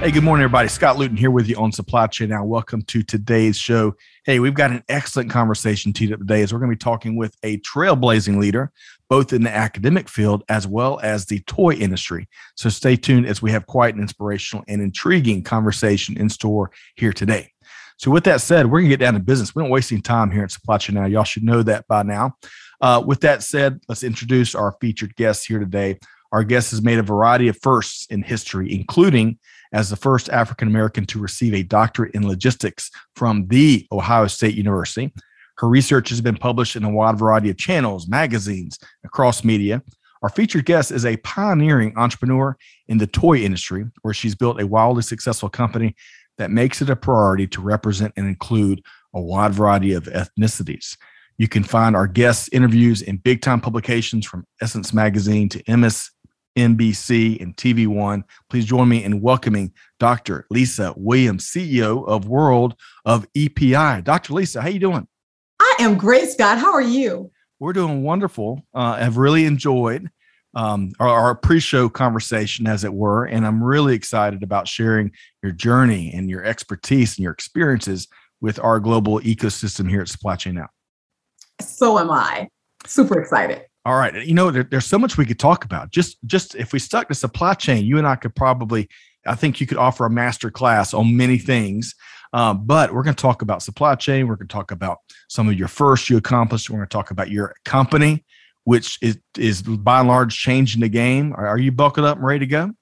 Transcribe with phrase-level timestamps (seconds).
[0.00, 0.68] Hey, good morning, everybody.
[0.68, 2.44] Scott Luton here with you on Supply Chain Now.
[2.44, 3.96] Welcome to today's show.
[4.24, 7.16] Hey, we've got an excellent conversation teed up today as we're going to be talking
[7.16, 8.70] with a trailblazing leader,
[9.10, 12.28] both in the academic field as well as the toy industry.
[12.54, 17.12] So stay tuned as we have quite an inspirational and intriguing conversation in store here
[17.12, 17.50] today.
[17.96, 19.56] So, with that said, we're going to get down to business.
[19.56, 21.06] We don't waste any time here at Supply Chain Now.
[21.06, 22.36] Y'all should know that by now.
[22.80, 25.98] Uh, with that said, let's introduce our featured guest here today.
[26.30, 29.40] Our guest has made a variety of firsts in history, including
[29.72, 34.54] as the first African American to receive a doctorate in logistics from the Ohio State
[34.54, 35.12] University.
[35.58, 39.82] Her research has been published in a wide variety of channels, magazines, across media.
[40.22, 42.56] Our featured guest is a pioneering entrepreneur
[42.86, 45.94] in the toy industry, where she's built a wildly successful company
[46.38, 48.82] that makes it a priority to represent and include
[49.14, 50.96] a wide variety of ethnicities.
[51.38, 56.10] You can find our guest interviews in big time publications from Essence Magazine to MS
[56.58, 58.24] NBC, and TV One.
[58.50, 60.46] Please join me in welcoming Dr.
[60.50, 64.02] Lisa Williams, CEO of World of EPI.
[64.02, 64.34] Dr.
[64.34, 65.06] Lisa, how are you doing?
[65.60, 66.58] I am great, Scott.
[66.58, 67.30] How are you?
[67.60, 68.62] We're doing wonderful.
[68.74, 70.10] Uh, I've really enjoyed
[70.54, 75.12] um, our, our pre-show conversation, as it were, and I'm really excited about sharing
[75.42, 78.08] your journey and your expertise and your experiences
[78.40, 80.68] with our global ecosystem here at Supply Chain Now.
[81.60, 82.48] So am I.
[82.86, 83.67] Super excited.
[83.84, 84.26] All right.
[84.26, 85.90] You know, there, there's so much we could talk about.
[85.90, 88.88] Just just if we stuck to supply chain, you and I could probably,
[89.26, 91.94] I think you could offer a master class on many things.
[92.32, 94.28] Um, but we're going to talk about supply chain.
[94.28, 96.68] We're going to talk about some of your first you accomplished.
[96.68, 98.24] We're going to talk about your company,
[98.64, 101.32] which is is by and large changing the game.
[101.32, 102.72] Are, are you buckled up and ready to go?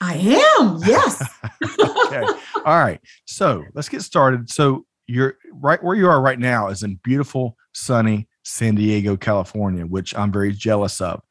[0.00, 0.80] I am.
[0.84, 1.22] Yes.
[1.80, 2.22] okay.
[2.64, 3.00] All right.
[3.26, 4.50] So let's get started.
[4.50, 9.84] So you're right where you are right now is in beautiful, sunny San Diego, California,
[9.84, 11.22] which I'm very jealous of.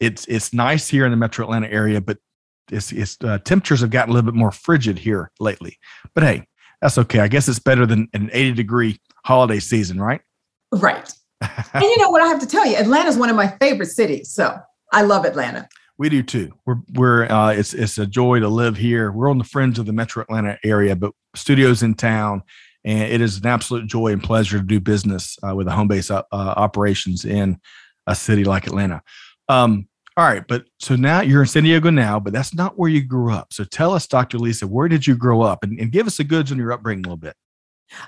[0.00, 2.18] It's it's nice here in the Metro Atlanta area, but
[2.70, 5.78] it's, it's uh, temperatures have gotten a little bit more frigid here lately.
[6.14, 6.46] But hey,
[6.80, 7.20] that's okay.
[7.20, 10.20] I guess it's better than an 80 degree holiday season, right?
[10.72, 11.10] Right.
[11.40, 13.90] and you know what I have to tell you, Atlanta is one of my favorite
[13.90, 14.32] cities.
[14.32, 14.56] So
[14.92, 15.68] I love Atlanta.
[15.96, 16.52] We do too.
[16.66, 19.12] We're we're uh, it's it's a joy to live here.
[19.12, 22.42] We're on the fringe of the Metro Atlanta area, but studios in town,
[22.84, 25.88] and it is an absolute joy and pleasure to do business uh, with a home
[25.88, 27.58] base uh, operations in
[28.06, 29.02] a city like Atlanta.
[29.48, 32.88] Um, all right, but so now you're in San Diego now, but that's not where
[32.88, 33.52] you grew up.
[33.52, 34.38] So tell us, Dr.
[34.38, 37.04] Lisa, where did you grow up, and, and give us the goods on your upbringing
[37.04, 37.34] a little bit.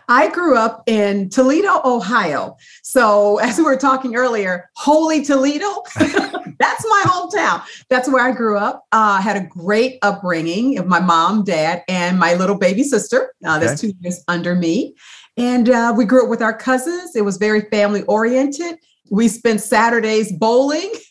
[0.08, 2.56] I grew up in Toledo, Ohio.
[2.82, 7.62] So, as we were talking earlier, Holy Toledo, that's my hometown.
[7.88, 8.84] That's where I grew up.
[8.92, 13.34] Uh, had a great upbringing of my mom, dad, and my little baby sister.
[13.44, 13.92] Uh, that's okay.
[13.92, 14.94] two years under me.
[15.36, 17.14] And uh, we grew up with our cousins.
[17.14, 18.76] It was very family oriented.
[19.10, 20.92] We spent Saturdays bowling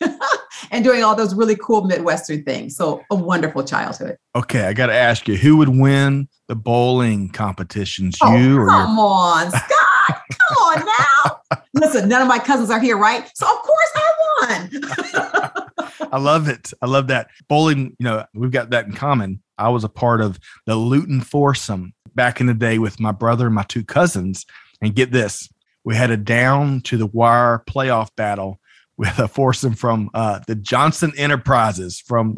[0.70, 2.76] and doing all those really cool Midwestern things.
[2.76, 4.16] So, a wonderful childhood.
[4.34, 8.16] Okay, I got to ask you, who would win the bowling competitions?
[8.22, 10.22] Oh, you or come your- on, Scott?
[10.30, 11.58] come on now.
[11.74, 13.30] Listen, none of my cousins are here, right?
[13.34, 16.08] So, of course, I won.
[16.12, 16.72] I love it.
[16.82, 17.96] I love that bowling.
[17.98, 19.42] You know, we've got that in common.
[19.58, 23.46] I was a part of the Luton foursome back in the day with my brother
[23.46, 24.46] and my two cousins.
[24.82, 25.48] And get this,
[25.84, 28.60] we had a down to the wire playoff battle
[28.98, 32.36] with a foursome from uh, the Johnson Enterprises from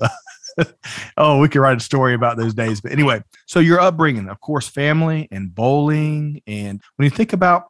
[1.17, 2.81] oh, we could write a story about those days.
[2.81, 6.43] But anyway, so your upbringing, of course, family and bowling.
[6.47, 7.65] And when you think about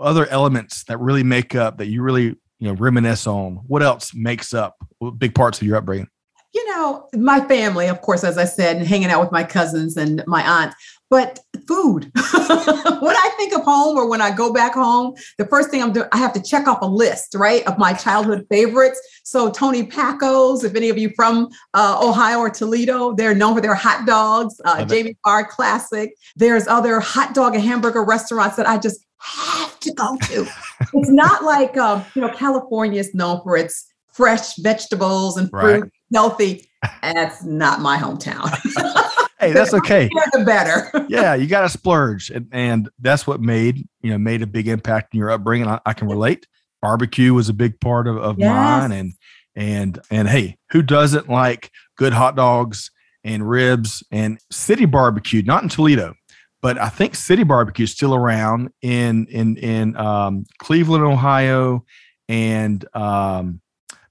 [0.00, 4.12] other elements that really make up that you really, you know, reminisce on, what else
[4.14, 4.76] makes up
[5.18, 6.08] big parts of your upbringing?
[6.52, 9.96] You know, my family, of course, as I said, and hanging out with my cousins
[9.96, 10.74] and my aunt
[11.14, 11.38] but
[11.68, 12.10] food.
[12.14, 15.92] when I think of home or when I go back home, the first thing I'm
[15.92, 19.00] doing, I have to check off a list, right, of my childhood favorites.
[19.22, 23.60] So Tony Packo's, if any of you from uh, Ohio or Toledo, they're known for
[23.60, 24.60] their hot dogs.
[24.64, 26.12] Uh, Jamie Farr Classic.
[26.34, 30.48] There's other hot dog and hamburger restaurants that I just have to go to.
[30.94, 35.82] it's not like um, you know California is known for its fresh vegetables and fruit,
[35.82, 35.90] right.
[36.12, 36.68] healthy.
[37.02, 38.50] That's not my hometown.
[39.46, 40.08] hey, that's okay.
[40.32, 41.06] The better.
[41.08, 44.68] yeah, you got to splurge, and, and that's what made you know made a big
[44.68, 45.68] impact in your upbringing.
[45.68, 46.46] I, I can relate.
[46.82, 48.48] Barbecue was a big part of, of yes.
[48.48, 49.12] mine, and
[49.56, 52.90] and and hey, who doesn't like good hot dogs
[53.22, 55.42] and ribs and city barbecue?
[55.42, 56.14] Not in Toledo,
[56.60, 61.84] but I think City Barbecue is still around in in in um, Cleveland, Ohio,
[62.28, 63.60] and um,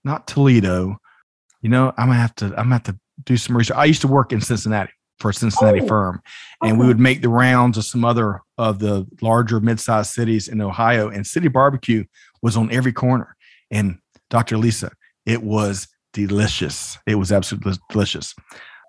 [0.03, 0.97] not Toledo.
[1.61, 3.77] You know, I'm gonna have to I'm gonna have to do some research.
[3.77, 4.91] I used to work in Cincinnati
[5.23, 6.21] for a Cincinnati Oh, firm,
[6.61, 10.59] and we would make the rounds of some other of the larger mid-sized cities in
[10.59, 11.07] Ohio.
[11.09, 12.03] And City Barbecue
[12.41, 13.35] was on every corner.
[13.71, 13.99] And
[14.29, 14.57] Dr.
[14.57, 14.91] Lisa,
[15.25, 16.97] it was delicious.
[17.07, 18.35] It was absolutely delicious.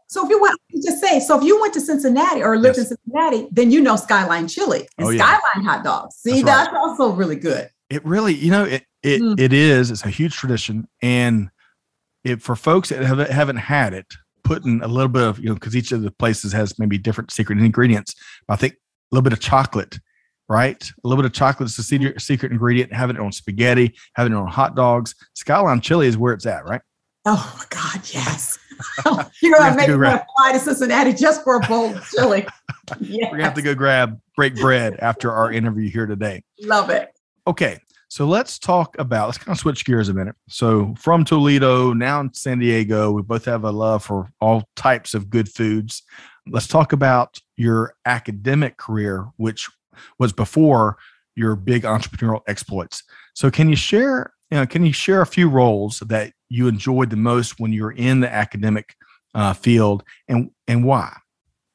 [0.09, 2.91] So if you went, just say, so if you went to Cincinnati or lived Yes.
[2.91, 5.23] in Cincinnati, then you know Skyline Chili and Oh, yeah.
[5.39, 6.17] Skyline hot dogs.
[6.17, 6.65] See, That's right.
[6.65, 7.69] that's also really good.
[7.91, 9.39] It really, you know, it it, Mm.
[9.39, 9.91] it is.
[9.91, 11.51] It's a huge tradition, and
[12.25, 14.07] it for folks that have, haven't had it,
[14.45, 17.31] putting a little bit of you know, because each of the places has maybe different
[17.33, 18.15] secret ingredients.
[18.49, 18.77] I think a
[19.11, 19.99] little bit of chocolate,
[20.49, 20.83] right?
[20.83, 22.93] A little bit of chocolate is the secret, secret ingredient.
[22.93, 25.15] Having it on spaghetti, having it on hot dogs.
[25.35, 26.81] Skyline chili is where it's at, right?
[27.27, 28.59] Oh my God, yes.
[29.07, 32.45] Oh, you're gonna make me to fly to Cincinnati just for a bowl of chili.
[32.99, 36.43] Yeah, We're gonna have to go grab break bread after our interview here today.
[36.61, 37.13] love it.
[37.47, 37.79] Okay,
[38.15, 40.37] so let's talk about let's kind of switch gears a minute.
[40.49, 45.15] So from Toledo, now in San Diego, we both have a love for all types
[45.15, 46.05] of good foods.
[46.47, 49.69] Let's talk about your academic career, which
[50.21, 50.97] was before
[51.35, 53.03] your big entrepreneurial exploits.
[53.35, 57.11] So can you share, you know, can you share a few roles that you enjoyed
[57.11, 58.95] the most when you were in the academic
[59.35, 61.17] uh, field and and why?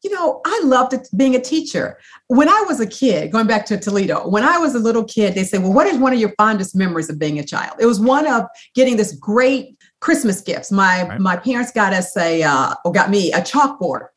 [0.04, 1.98] You know, I loved it being a teacher.
[2.28, 5.36] When I was a kid, going back to Toledo, when I was a little kid,
[5.36, 7.78] they said, Well, what is one of your fondest memories of being a child?
[7.80, 10.72] It was one of getting this great Christmas gifts.
[10.72, 11.19] My Right.
[11.19, 14.07] my parents got us a uh, or got me a chalkboard.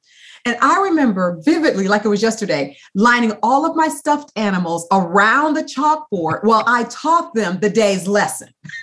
[0.45, 5.55] And I remember vividly, like it was yesterday, lining all of my stuffed animals around
[5.55, 8.49] the chalkboard while I taught them the day's lesson.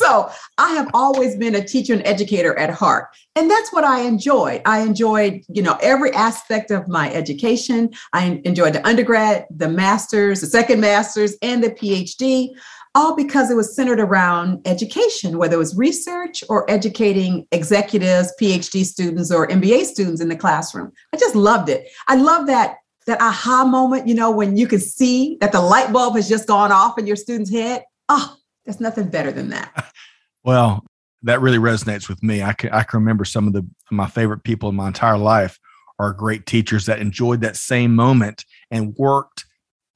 [0.00, 3.08] so I have always been a teacher and educator at heart.
[3.36, 4.62] And that's what I enjoyed.
[4.64, 7.90] I enjoyed, you know, every aspect of my education.
[8.12, 12.48] I enjoyed the undergrad, the master's, the second master's, and the PhD,
[12.94, 18.84] all because it was centered around education, whether it was research or educating executives, PhD
[18.84, 20.92] students, or MBA students in the classroom.
[21.12, 21.88] I just loved it.
[22.08, 25.92] I love that that aha moment, you know, when you can see that the light
[25.92, 27.82] bulb has just gone off in your student's head.
[28.08, 29.92] Oh, there's nothing better than that.
[30.42, 30.86] Well,
[31.22, 32.42] that really resonates with me.
[32.42, 35.58] I can I can remember some of the my favorite people in my entire life
[35.98, 39.44] are great teachers that enjoyed that same moment and worked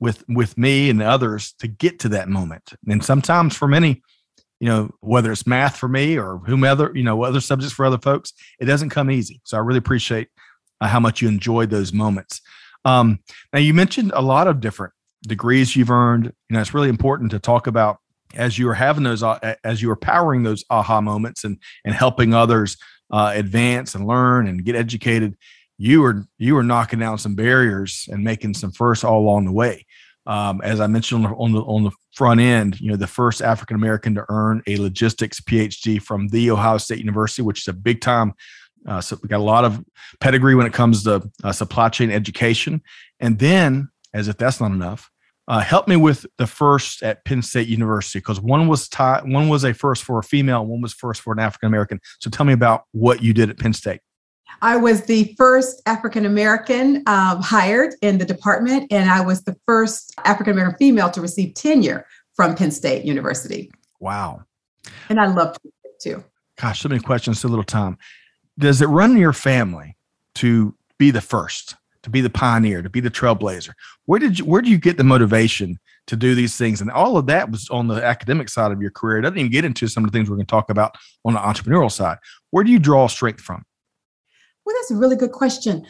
[0.00, 2.74] with with me and others to get to that moment.
[2.86, 4.02] And sometimes for many,
[4.60, 7.98] you know, whether it's math for me or whomever, you know, other subjects for other
[7.98, 9.40] folks, it doesn't come easy.
[9.44, 10.28] So I really appreciate
[10.80, 12.42] uh, how much you enjoyed those moments.
[12.84, 13.20] Um,
[13.54, 14.92] now you mentioned a lot of different
[15.26, 16.26] degrees you've earned.
[16.26, 17.98] You know, it's really important to talk about
[18.36, 21.94] as you were having those uh, as you were powering those aha moments and and
[21.94, 22.76] helping others
[23.10, 25.36] uh, advance and learn and get educated
[25.78, 29.52] you were you were knocking down some barriers and making some firsts all along the
[29.52, 29.84] way.
[30.26, 33.06] Um, as i mentioned on the, on the on the front end you know the
[33.06, 37.68] first african american to earn a logistics phd from the ohio state university which is
[37.68, 38.32] a big time
[38.86, 39.82] uh, so we got a lot of
[40.20, 42.82] pedigree when it comes to uh, supply chain education.
[43.20, 45.10] And then as if that's not enough
[45.48, 49.48] uh, help me with the first at Penn State University because one was ti- one
[49.48, 52.00] was a first for a female, one was first for an African American.
[52.20, 54.00] So tell me about what you did at Penn State.
[54.62, 59.56] I was the first African American um, hired in the department, and I was the
[59.66, 63.70] first African American female to receive tenure from Penn State University.
[64.00, 64.44] Wow,
[65.08, 66.22] And I love it too.
[66.60, 67.98] gosh, so many questions, so little time.
[68.58, 69.96] Does it run in your family
[70.36, 73.72] to be the first, to be the pioneer, to be the trailblazer?
[74.06, 76.80] Where did you where do you get the motivation to do these things?
[76.80, 79.18] And all of that was on the academic side of your career.
[79.18, 81.32] It doesn't even get into some of the things we're going to talk about on
[81.32, 82.18] the entrepreneurial side.
[82.50, 83.64] Where do you draw strength from?
[84.64, 85.86] Well, that's a really good question.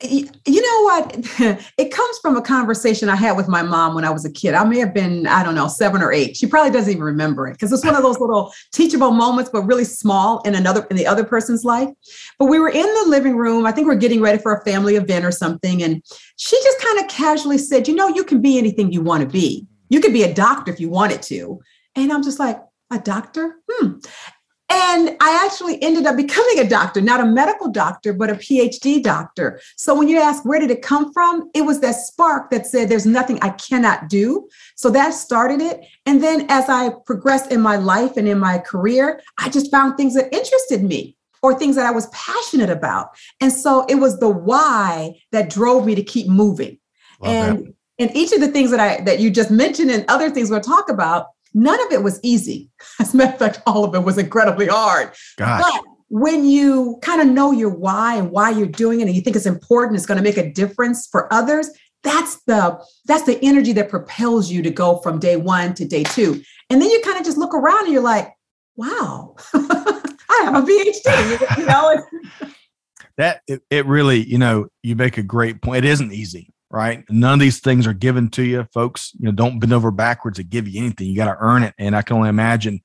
[0.00, 1.64] You know what?
[1.78, 4.54] It comes from a conversation I had with my mom when I was a kid.
[4.54, 6.36] I may have been, I don't know, seven or eight.
[6.36, 9.62] She probably doesn't even remember it because it's one of those little teachable moments, but
[9.62, 11.88] really small in another in the other person's life.
[12.38, 13.66] But we were in the living room.
[13.66, 16.02] I think we are getting ready for a family event or something, and
[16.36, 19.28] she just kind of casually said, "You know, you can be anything you want to
[19.28, 19.66] be.
[19.88, 21.60] You could be a doctor if you wanted to."
[21.96, 22.60] And I'm just like,
[22.92, 23.56] "A doctor?
[23.70, 23.98] Hmm."
[24.70, 29.02] And I actually ended up becoming a doctor, not a medical doctor, but a PhD
[29.02, 29.60] doctor.
[29.76, 32.88] So when you ask where did it come from, it was that spark that said
[32.88, 34.46] there's nothing I cannot do.
[34.76, 35.86] So that started it.
[36.04, 39.96] And then as I progressed in my life and in my career, I just found
[39.96, 43.10] things that interested me or things that I was passionate about.
[43.40, 46.78] And so it was the why that drove me to keep moving.
[47.20, 47.56] Love that.
[47.56, 50.50] and and each of the things that I that you just mentioned and other things
[50.50, 52.70] we'll talk about, none of it was easy.
[53.00, 55.12] As a matter of fact, all of it was incredibly hard.
[55.36, 59.14] Gosh, But when you kind of know your why and why you're doing it and
[59.14, 61.70] you think it's important, it's going to make a difference for others,
[62.02, 66.04] that's the that's the energy that propels you to go from day one to day
[66.04, 66.42] two.
[66.70, 68.32] And then you kind of just look around and you're like,
[68.76, 71.58] wow, I have a PhD.
[71.58, 72.02] You know,
[73.16, 75.84] that it, it really, you know, you make a great point.
[75.84, 77.04] It isn't easy, right?
[77.08, 79.12] None of these things are given to you, folks.
[79.18, 81.06] You know, don't bend over backwards to give you anything.
[81.06, 81.74] You got to earn it.
[81.78, 82.80] And I can only imagine,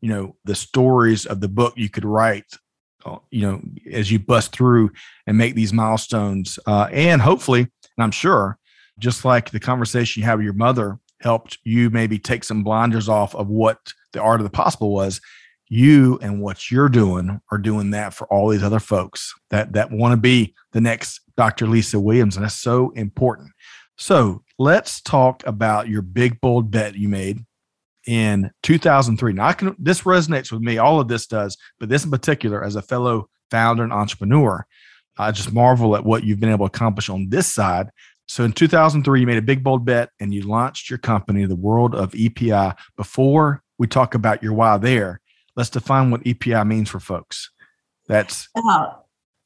[0.00, 2.46] you know, the stories of the book you could write
[3.04, 3.60] uh, you know,
[3.90, 4.90] as you bust through
[5.26, 6.58] and make these milestones.
[6.66, 8.58] Uh, and hopefully, and I'm sure,
[8.98, 13.08] just like the conversation you had with your mother helped you maybe take some blinders
[13.08, 13.78] off of what
[14.12, 15.20] the art of the possible was,
[15.72, 19.90] you and what you're doing are doing that for all these other folks that that
[19.90, 21.66] want to be the next Dr.
[21.66, 23.50] Lisa Williams, and that's so important.
[23.96, 27.38] So let's talk about your big bold bet you made
[28.06, 29.32] in 2003.
[29.32, 30.76] Now, I can this resonates with me.
[30.76, 34.66] All of this does, but this in particular, as a fellow founder and entrepreneur,
[35.16, 37.88] I just marvel at what you've been able to accomplish on this side.
[38.28, 41.56] So in 2003, you made a big bold bet and you launched your company, the
[41.56, 42.72] world of EPI.
[42.96, 45.21] Before we talk about your why there,
[45.56, 47.50] let's define what EPI means for folks.
[48.08, 48.92] That's uh,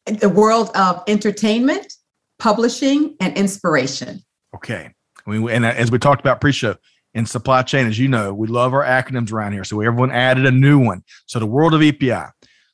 [0.07, 1.93] the world of entertainment,
[2.39, 4.21] publishing, and inspiration.
[4.55, 4.93] Okay.
[5.27, 6.77] I mean, and as we talked about pre-show,
[7.15, 9.65] in supply chain, as you know, we love our acronyms around here.
[9.65, 11.03] So everyone added a new one.
[11.25, 12.27] So the world of EPI.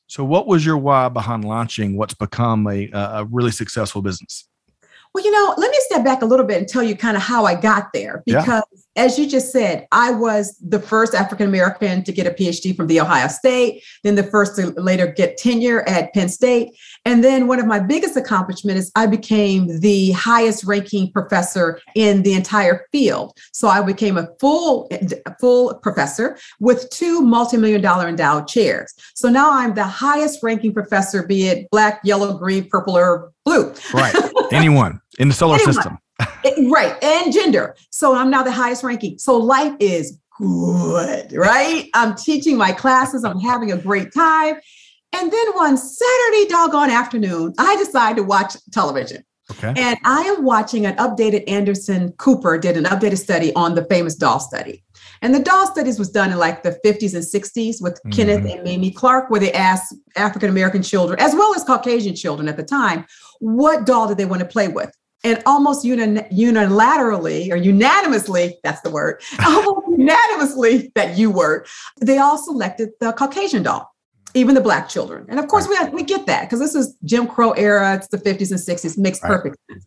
[0.08, 4.48] So what was your why behind launching what's become a, a really successful business?
[5.14, 7.22] Well, you know, let me step back a little bit and tell you kind of
[7.22, 11.46] how I got there because yeah as you just said, I was the first African
[11.46, 15.38] American to get a PhD from the Ohio State, then the first to later get
[15.38, 16.70] tenure at Penn State.
[17.04, 22.22] And then one of my biggest accomplishments is I became the highest ranking professor in
[22.22, 23.36] the entire field.
[23.52, 24.90] So I became a full,
[25.40, 28.92] full professor with two multi-million dollar endowed chairs.
[29.14, 33.72] So now I'm the highest ranking professor, be it black, yellow, green, purple, or blue.
[33.94, 34.14] Right.
[34.52, 35.74] Anyone in the solar Anyone.
[35.74, 35.98] system.
[36.70, 37.02] right.
[37.02, 37.76] And gender.
[37.90, 39.18] So I'm now the highest ranking.
[39.18, 41.88] So life is good, right?
[41.94, 44.56] I'm teaching my classes, I'm having a great time.
[45.14, 49.24] And then one Saturday doggone afternoon, I decide to watch television.
[49.50, 49.74] Okay.
[49.76, 54.14] And I am watching an updated Anderson Cooper did an updated study on the famous
[54.14, 54.82] doll study.
[55.20, 58.10] And the doll studies was done in like the 50s and 60s with mm-hmm.
[58.10, 62.48] Kenneth and Mamie Clark, where they asked African American children, as well as Caucasian children
[62.48, 63.04] at the time,
[63.40, 64.96] what doll did they want to play with?
[65.24, 71.66] And almost uni- unilaterally or unanimously, that's the word, almost unanimously, that you word,
[72.00, 73.94] they all selected the Caucasian doll,
[74.34, 75.26] even the black children.
[75.28, 78.18] And of course, we, we get that because this is Jim Crow era, it's the
[78.18, 79.30] 50s and 60s, makes right.
[79.30, 79.84] perfect sense.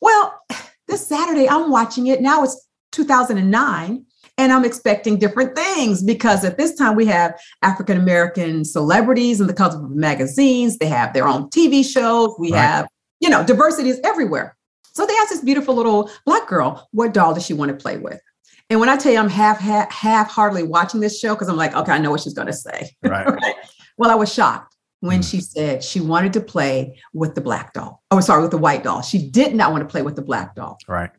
[0.00, 0.40] Well,
[0.86, 2.22] this Saturday, I'm watching it.
[2.22, 4.04] Now it's 2009
[4.38, 9.48] and I'm expecting different things because at this time we have African American celebrities in
[9.48, 10.78] the cover of magazines.
[10.78, 12.34] They have their own TV shows.
[12.38, 12.60] We right.
[12.60, 12.88] have,
[13.20, 14.56] you know, diversity is everywhere.
[14.98, 17.98] So they asked this beautiful little black girl, what doll does she want to play
[17.98, 18.20] with?
[18.68, 21.54] And when I tell you I'm half half, half heartedly watching this show because I'm
[21.54, 22.90] like, okay, I know what she's going to say.
[23.04, 23.24] Right.
[23.44, 23.54] right.
[23.96, 25.30] Well, I was shocked when mm.
[25.30, 28.02] she said she wanted to play with the black doll.
[28.10, 29.00] Oh, sorry, with the white doll.
[29.02, 30.78] She did not want to play with the black doll.
[30.88, 31.10] Right.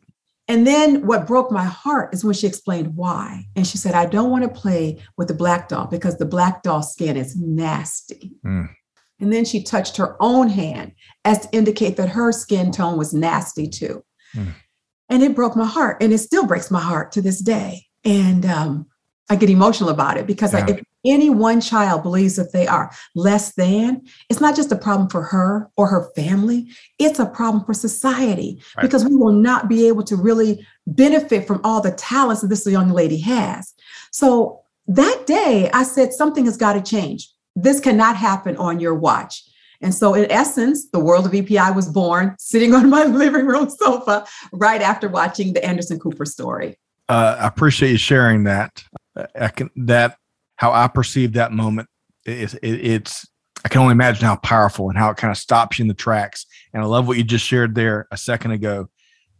[0.46, 3.46] And then what broke my heart is when she explained why.
[3.56, 6.62] And she said, I don't want to play with the black doll because the black
[6.62, 8.32] doll skin is nasty.
[8.44, 8.68] Mm.
[9.20, 10.92] And then she touched her own hand
[11.24, 14.04] as to indicate that her skin tone was nasty too.
[14.34, 14.54] Mm.
[15.08, 16.02] And it broke my heart.
[16.02, 17.86] And it still breaks my heart to this day.
[18.04, 18.86] And um,
[19.28, 20.64] I get emotional about it because yeah.
[20.66, 24.76] I, if any one child believes that they are less than, it's not just a
[24.76, 28.82] problem for her or her family, it's a problem for society right.
[28.82, 32.66] because we will not be able to really benefit from all the talents that this
[32.66, 33.72] young lady has.
[34.10, 37.28] So that day, I said, something has got to change.
[37.56, 39.42] This cannot happen on your watch.
[39.82, 43.70] And so, in essence, the world of EPI was born sitting on my living room
[43.70, 46.78] sofa right after watching the Anderson Cooper story.
[47.08, 48.84] Uh, I appreciate you sharing that.
[49.34, 50.16] I can that
[50.56, 51.88] how I perceive that moment.
[52.24, 53.26] is it, it's
[53.64, 55.94] I can only imagine how powerful and how it kind of stops you in the
[55.94, 56.46] tracks.
[56.72, 58.88] And I love what you just shared there a second ago.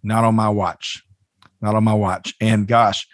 [0.02, 1.02] Not on my watch,
[1.60, 2.34] not on my watch.
[2.40, 3.06] And gosh,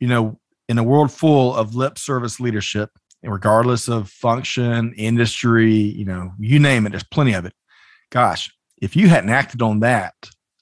[0.00, 2.90] you know, in a world full of lip service leadership,
[3.30, 7.52] regardless of function, industry, you know, you name it, there's plenty of it.
[8.10, 10.14] Gosh, if you hadn't acted on that,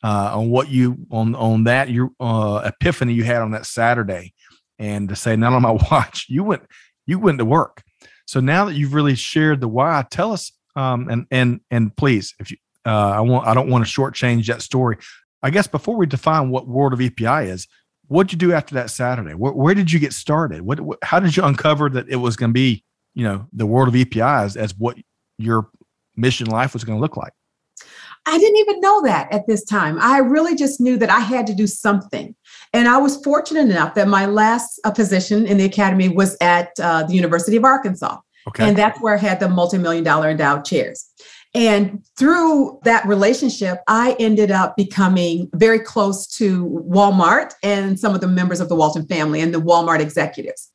[0.03, 4.35] uh, on what you on on that your uh, epiphany you had on that Saturday,
[4.79, 6.63] and to say not on my watch, you went
[7.07, 7.83] you went to work.
[8.27, 12.35] So now that you've really shared the why, tell us um, and and and please,
[12.39, 12.57] if you
[12.87, 14.99] uh, I want I don't want to shortchange that story.
[15.43, 17.67] I guess before we define what World of EPI is,
[18.09, 19.35] what'd you do after that Saturday?
[19.35, 20.63] Where, where did you get started?
[20.63, 22.85] What, what, how did you uncover that it was going to be
[23.15, 24.99] you know, the world of EPIs as, what
[25.39, 25.69] your
[26.17, 27.33] mission life was going to look like?
[28.27, 29.99] I didn't even know that at this time.
[30.01, 32.35] I really just knew that I had to do something.
[32.73, 36.71] And I was fortunate enough that my last uh, position in the academy was at
[36.81, 38.19] uh, the University of Arkansas.
[38.49, 38.67] Okay.
[38.67, 41.07] And that's where I had the multi million dollar endowed chairs.
[41.55, 48.21] And through that relationship, I ended up becoming very close to Walmart and some of
[48.21, 50.71] the members of the Walton family and the Walmart executives.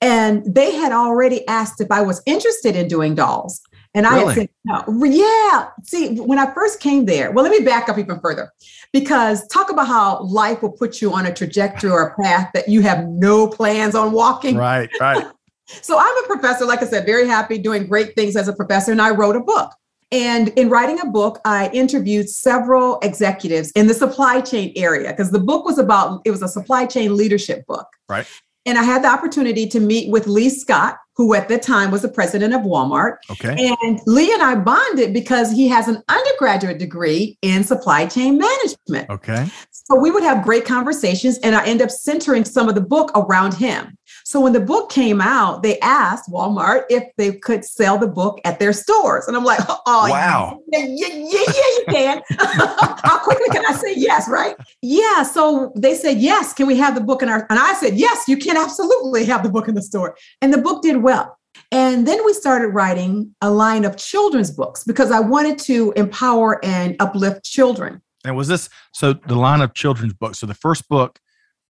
[0.00, 3.60] And they had already asked if I was interested in doing dolls.
[3.92, 4.32] And really?
[4.32, 5.68] I said, no, yeah.
[5.82, 8.52] See, when I first came there, well, let me back up even further
[8.92, 12.68] because talk about how life will put you on a trajectory or a path that
[12.68, 14.56] you have no plans on walking.
[14.56, 15.26] Right, right.
[15.66, 18.92] so I'm a professor, like I said, very happy doing great things as a professor.
[18.92, 19.72] And I wrote a book.
[20.12, 25.30] And in writing a book, I interviewed several executives in the supply chain area because
[25.30, 27.86] the book was about, it was a supply chain leadership book.
[28.08, 28.26] Right.
[28.66, 32.02] And I had the opportunity to meet with Lee Scott, who at the time was
[32.02, 33.16] the president of Walmart.
[33.30, 33.74] Okay.
[33.82, 39.08] And Lee and I bonded because he has an undergraduate degree in supply chain management.
[39.08, 39.46] Okay.
[39.70, 43.10] So we would have great conversations, and I end up centering some of the book
[43.16, 43.96] around him.
[44.24, 48.40] So when the book came out, they asked Walmart if they could sell the book
[48.44, 49.26] at their stores.
[49.26, 50.60] And I'm like, oh, wow.
[50.72, 52.22] Yeah, yeah, yeah, yeah you can.
[52.38, 54.56] How quickly can I say yes, right?
[54.82, 55.22] Yeah.
[55.22, 57.46] So they said, yes, can we have the book in our?
[57.50, 60.16] And I said, yes, you can absolutely have the book in the store.
[60.40, 61.36] And the book did well.
[61.72, 66.64] And then we started writing a line of children's books because I wanted to empower
[66.64, 68.02] and uplift children.
[68.24, 70.38] And was this so the line of children's books?
[70.38, 71.18] So the first book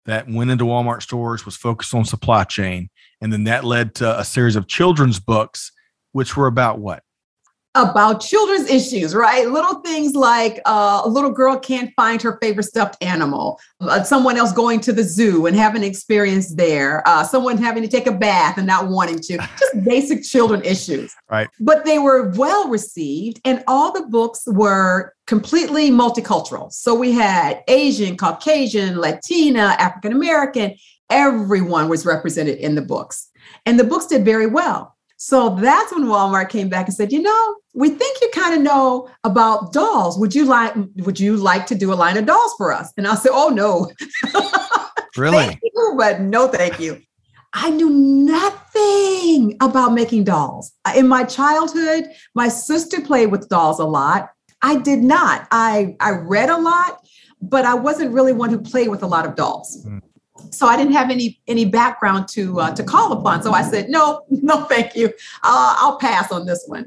[0.07, 2.89] that went into Walmart stores was focused on supply chain.
[3.21, 5.73] And then that led to a series of children's books,
[6.13, 7.03] which were about what?
[7.75, 9.49] About children's issues, right?
[9.49, 14.37] Little things like uh, a little girl can't find her favorite stuffed animal, uh, someone
[14.37, 18.07] else going to the zoo and having an experience there, uh, someone having to take
[18.07, 21.15] a bath and not wanting to, just basic children issues.
[21.31, 21.49] Right.
[21.61, 26.71] But they were well received, and all the books were completely multicultural.
[26.73, 30.75] So we had Asian, Caucasian, Latina, African American,
[31.09, 33.29] everyone was represented in the books.
[33.67, 34.92] And the books did very well.
[35.25, 38.61] So that's when Walmart came back and said, you know, we think you kind of
[38.61, 40.19] know about dolls.
[40.19, 42.93] Would you like would you like to do a line of dolls for us?
[42.97, 43.93] And I said, oh no.
[45.17, 45.61] Really?
[45.63, 47.01] you, but no, thank you.
[47.53, 50.73] I knew nothing about making dolls.
[50.97, 54.31] In my childhood, my sister played with dolls a lot.
[54.63, 55.47] I did not.
[55.53, 56.99] I I read a lot,
[57.41, 59.87] but I wasn't really one who played with a lot of dolls.
[59.87, 60.01] Mm
[60.51, 63.43] so I didn't have any any background to uh, to call upon.
[63.43, 65.09] So I said, no, no, thank you.
[65.43, 66.87] Uh, I'll pass on this one.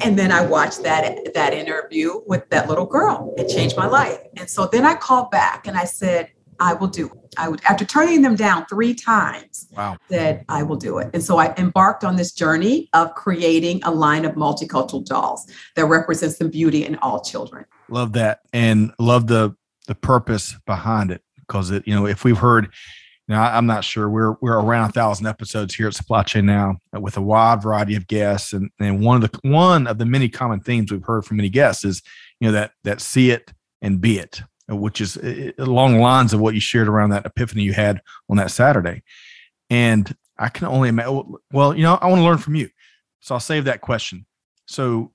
[0.00, 3.34] And then I watched that that interview with that little girl.
[3.36, 4.18] It changed my life.
[4.36, 7.34] And so then I called back and I said, I will do it.
[7.36, 9.68] I would after turning them down three times.
[9.76, 9.96] Wow.
[10.08, 11.10] Said I will do it.
[11.12, 15.86] And so I embarked on this journey of creating a line of multicultural dolls that
[15.86, 17.64] represents the beauty in all children.
[17.88, 22.38] Love that, and love the the purpose behind it because it you know if we've
[22.38, 22.72] heard
[23.28, 26.76] now I'm not sure we're we're around a thousand episodes here at Supply Chain now
[26.94, 30.04] uh, with a wide variety of guests, and and one of the one of the
[30.04, 32.02] many common themes we've heard from many guests is
[32.40, 36.00] you know that that see it and be it, uh, which is uh, along the
[36.00, 39.02] lines of what you shared around that epiphany you had on that Saturday,
[39.70, 41.34] and I can only imagine.
[41.50, 42.68] Well, you know, I want to learn from you,
[43.20, 44.26] so I'll save that question.
[44.66, 45.12] So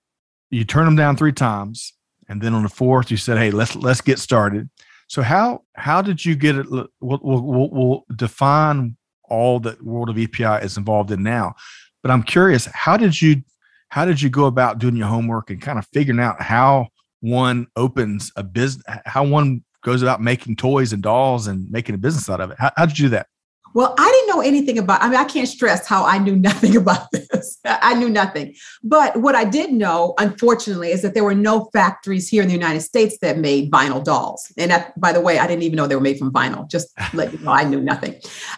[0.49, 1.93] you turn them down three times,
[2.27, 4.67] and then on the fourth you said, "Hey, let's let's get started."
[5.09, 6.67] So how how did you get it?
[6.69, 11.55] We'll, we'll, we'll define all that World of EPI is involved in now,
[12.01, 13.41] but I'm curious how did you
[13.89, 16.87] how did you go about doing your homework and kind of figuring out how
[17.21, 21.97] one opens a business, how one goes about making toys and dolls and making a
[21.97, 22.57] business out of it?
[22.59, 23.27] How, how did you do that?
[23.73, 26.75] Well, I didn't know anything about, I mean, I can't stress how I knew nothing
[26.75, 27.59] about this.
[27.65, 28.55] I knew nothing.
[28.83, 32.53] But what I did know, unfortunately, is that there were no factories here in the
[32.53, 34.51] United States that made vinyl dolls.
[34.57, 36.69] And that, by the way, I didn't even know they were made from vinyl.
[36.69, 38.15] Just let you know, I knew nothing.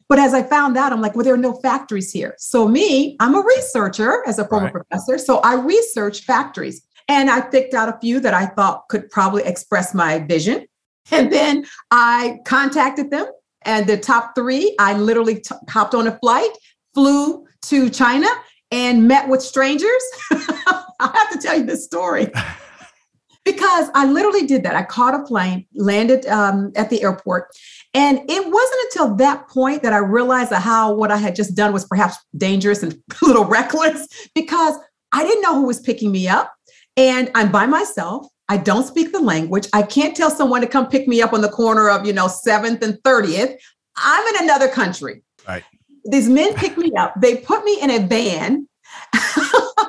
[0.07, 2.35] But as I found out, I'm like, well, there are no factories here.
[2.37, 4.73] So me, I'm a researcher as a former right.
[4.73, 5.17] professor.
[5.17, 9.43] So I researched factories and I picked out a few that I thought could probably
[9.43, 10.65] express my vision.
[11.11, 13.27] And then I contacted them
[13.63, 16.49] and the top three, I literally t- hopped on a flight,
[16.93, 18.27] flew to China,
[18.71, 20.01] and met with strangers.
[20.31, 22.31] I have to tell you this story.
[23.45, 24.75] because I literally did that.
[24.75, 27.47] I caught a plane, landed um, at the airport,
[27.93, 31.55] and it wasn't until that point that I realized that how what I had just
[31.55, 34.75] done was perhaps dangerous and a little reckless because
[35.11, 36.53] I didn't know who was picking me up,
[36.95, 38.27] and I'm by myself.
[38.51, 39.69] I don't speak the language.
[39.71, 42.27] I can't tell someone to come pick me up on the corner of, you know,
[42.27, 43.55] 7th and 30th.
[43.95, 45.23] I'm in another country.
[45.47, 45.63] Right.
[46.03, 47.13] These men pick me up.
[47.21, 48.67] They put me in a van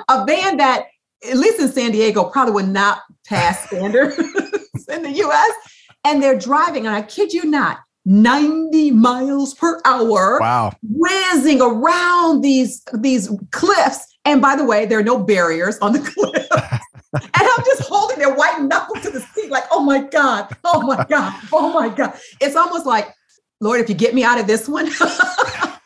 [0.08, 0.86] a van that,
[1.28, 4.16] at least in San Diego, probably would not pass standards
[4.88, 5.50] in the US.
[6.04, 10.38] And they're driving, and I kid you not, 90 miles per hour.
[10.40, 10.70] Wow.
[10.88, 14.06] Whizzing around these, these cliffs.
[14.24, 16.80] And by the way, there are no barriers on the cliff.
[17.12, 20.82] And I'm just holding their white knuckle to the seat, like, oh my God, oh
[20.82, 22.18] my God, oh my God.
[22.40, 23.08] It's almost like,
[23.60, 24.88] Lord, if you get me out of this one,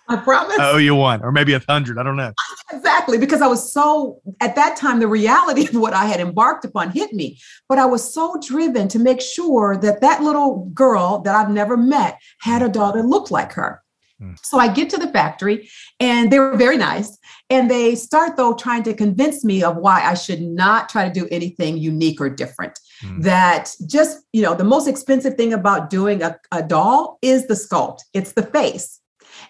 [0.09, 0.59] I promise.
[0.59, 1.99] I owe you one, or maybe a hundred.
[1.99, 2.33] I don't know.
[2.73, 6.65] Exactly, because I was so at that time the reality of what I had embarked
[6.65, 11.21] upon hit me, but I was so driven to make sure that that little girl
[11.21, 13.85] that I've never met had a daughter that looked like her.
[14.19, 14.33] Hmm.
[14.43, 15.69] So I get to the factory
[16.01, 17.17] and they were very nice.
[17.49, 21.15] And they start, though, trying to convince me of why I should not try to
[21.15, 22.79] do anything unique or different.
[23.05, 23.23] Mm.
[23.23, 27.55] That just, you know, the most expensive thing about doing a, a doll is the
[27.55, 29.01] sculpt, it's the face.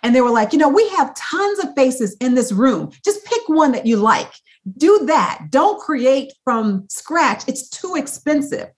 [0.03, 2.91] And they were like, you know, we have tons of faces in this room.
[3.05, 4.31] Just pick one that you like.
[4.77, 5.47] Do that.
[5.51, 7.45] Don't create from scratch.
[7.47, 8.69] It's too expensive.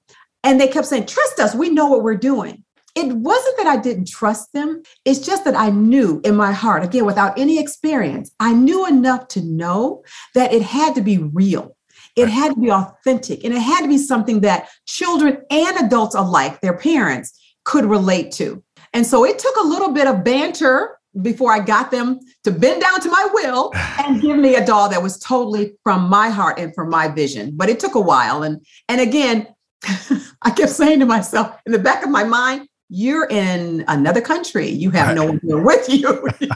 [0.44, 1.54] And they kept saying, trust us.
[1.54, 2.62] We know what we're doing.
[2.98, 4.82] It wasn't that I didn't trust them.
[5.04, 9.28] It's just that I knew in my heart, again, without any experience, I knew enough
[9.28, 10.02] to know
[10.34, 11.76] that it had to be real.
[12.16, 16.16] It had to be authentic and it had to be something that children and adults
[16.16, 18.64] alike, their parents, could relate to.
[18.92, 22.82] And so it took a little bit of banter before I got them to bend
[22.82, 23.70] down to my will
[24.04, 27.52] and give me a doll that was totally from my heart and from my vision.
[27.54, 28.42] But it took a while.
[28.42, 29.46] And and again,
[30.42, 34.68] I kept saying to myself in the back of my mind, you're in another country.
[34.68, 36.28] You have no one here with you.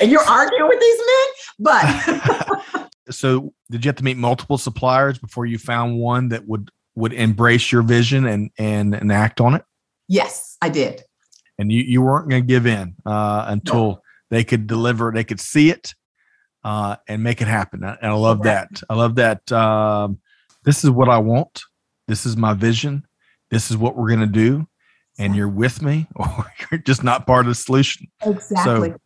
[0.00, 1.26] and you're arguing with these men.
[1.58, 6.70] But so did you have to meet multiple suppliers before you found one that would
[6.96, 9.64] would embrace your vision and and, and act on it?
[10.08, 11.02] Yes, I did
[11.58, 14.02] and you, you weren't going to give in uh, until no.
[14.30, 15.94] they could deliver, they could see it
[16.64, 17.82] uh, and make it happen.
[17.84, 18.82] And I love that.
[18.88, 19.50] I love that.
[19.52, 20.18] Um,
[20.64, 21.62] this is what I want.
[22.08, 23.06] This is my vision.
[23.50, 24.66] This is what we're going to do.
[25.18, 28.08] And you're with me, or you're just not part of the solution.
[28.24, 28.90] Exactly.
[28.90, 28.96] So,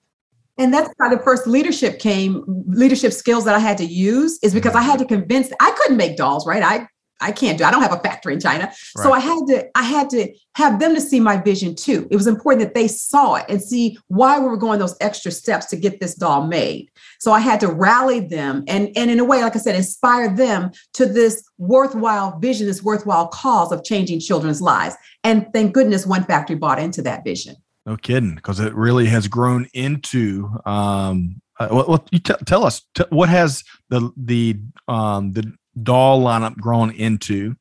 [0.58, 4.52] and that's how the first leadership came leadership skills that i had to use is
[4.52, 6.88] because i had to convince i couldn't make dolls right i
[7.20, 7.64] I can't do.
[7.64, 8.64] I don't have a factory in China.
[8.64, 9.02] Right.
[9.02, 12.06] So I had to I had to have them to see my vision too.
[12.10, 15.30] It was important that they saw it and see why we were going those extra
[15.30, 16.90] steps to get this doll made.
[17.18, 20.34] So I had to rally them and and in a way like I said inspire
[20.34, 24.94] them to this worthwhile vision, this worthwhile cause of changing children's lives.
[25.28, 27.56] And thank goodness one factory bought into that vision.
[27.84, 32.82] No kidding, because it really has grown into um, uh, well, you t- tell us
[32.94, 37.56] t- what has the the um, the doll lineup grown into.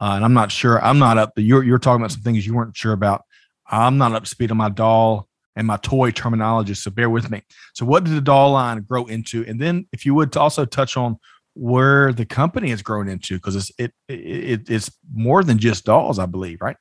[0.00, 0.82] Uh, and I'm not sure.
[0.82, 1.32] I'm not up.
[1.36, 3.24] You're you're talking about some things you weren't sure about.
[3.66, 7.30] I'm not up to speed on my doll and my toy terminology, so bear with
[7.30, 7.42] me.
[7.74, 9.44] So, what did the doll line grow into?
[9.46, 11.18] And then, if you would, to also touch on
[11.54, 16.18] where the company has grown into, because it's it, it it's more than just dolls,
[16.18, 16.76] I believe, right?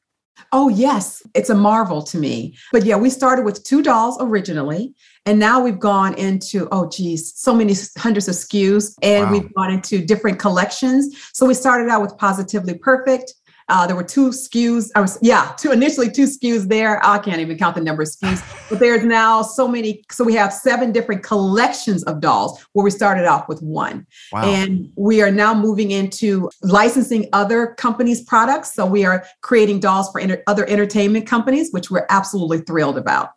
[0.51, 1.21] Oh, yes.
[1.33, 2.55] It's a marvel to me.
[2.71, 4.93] But yeah, we started with two dolls originally.
[5.25, 8.95] And now we've gone into, oh, geez, so many hundreds of SKUs.
[9.03, 9.31] And wow.
[9.31, 11.15] we've gone into different collections.
[11.33, 13.33] So we started out with Positively Perfect.
[13.71, 14.91] Uh, there were two SKUs.
[14.95, 17.03] I was, yeah, two initially two SKUs there.
[17.05, 20.03] I can't even count the number of SKUs, but there's now so many.
[20.11, 24.05] So we have seven different collections of dolls where we started off with one.
[24.33, 24.43] Wow.
[24.43, 28.73] And we are now moving into licensing other companies' products.
[28.73, 33.29] So we are creating dolls for inter- other entertainment companies, which we're absolutely thrilled about.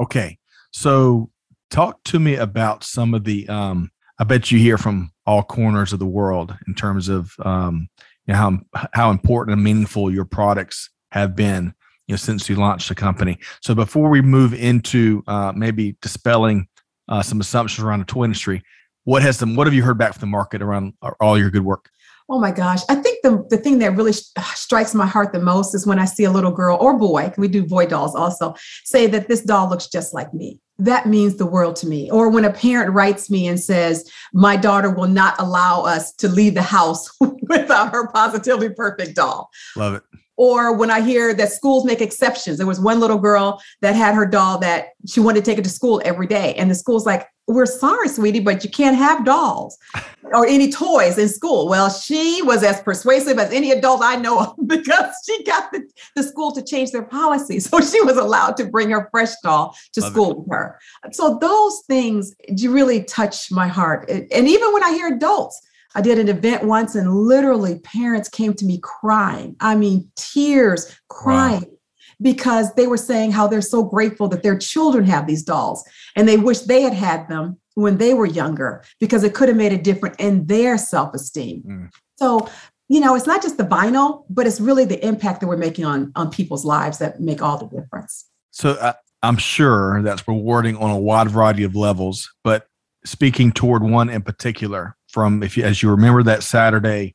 [0.00, 0.38] Okay.
[0.72, 1.30] So
[1.70, 5.92] talk to me about some of the, um, I bet you hear from all corners
[5.92, 7.88] of the world in terms of um,
[8.28, 11.74] you know, how how important and meaningful your products have been
[12.06, 13.38] you know since you launched the company.
[13.60, 16.68] So before we move into uh, maybe dispelling
[17.08, 18.62] uh, some assumptions around the toy industry,
[19.04, 19.56] what has them?
[19.56, 21.90] What have you heard back from the market around all your good work?
[22.28, 22.80] Oh my gosh.
[22.88, 25.98] I think the, the thing that really uh, strikes my heart the most is when
[25.98, 29.42] I see a little girl or boy, we do boy dolls also, say that this
[29.42, 32.10] doll looks just like me that means the world to me.
[32.10, 36.28] Or when a parent writes me and says, My daughter will not allow us to
[36.28, 39.50] leave the house without her positively perfect doll.
[39.76, 40.02] Love it.
[40.38, 42.58] Or when I hear that schools make exceptions.
[42.58, 45.64] There was one little girl that had her doll that she wanted to take it
[45.64, 46.54] to school every day.
[46.54, 49.76] And the school's like, we're sorry, sweetie, but you can't have dolls
[50.22, 51.66] or any toys in school.
[51.66, 55.82] Well, she was as persuasive as any adult I know of because she got the,
[56.14, 57.58] the school to change their policy.
[57.68, 60.38] So she was allowed to bring her fresh doll to Love school it.
[60.38, 60.78] with her.
[61.12, 64.08] So those things really touch my heart.
[64.08, 65.60] And even when I hear adults,
[65.94, 69.56] I did an event once and literally parents came to me crying.
[69.60, 71.62] I mean, tears, crying.
[71.62, 71.74] Wow
[72.20, 76.28] because they were saying how they're so grateful that their children have these dolls and
[76.28, 79.72] they wish they had had them when they were younger because it could have made
[79.72, 81.62] a difference in their self-esteem.
[81.62, 81.90] Mm.
[82.16, 82.48] So,
[82.88, 85.84] you know, it's not just the vinyl, but it's really the impact that we're making
[85.84, 88.28] on on people's lives that make all the difference.
[88.50, 92.66] So, uh, I'm sure that's rewarding on a wide variety of levels, but
[93.04, 97.14] speaking toward one in particular, from if you as you remember that Saturday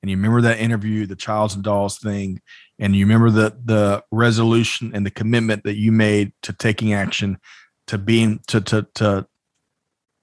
[0.00, 2.40] and you remember that interview, the Childs and Dolls thing,
[2.78, 7.38] and you remember the the resolution and the commitment that you made to taking action,
[7.86, 9.26] to being to to to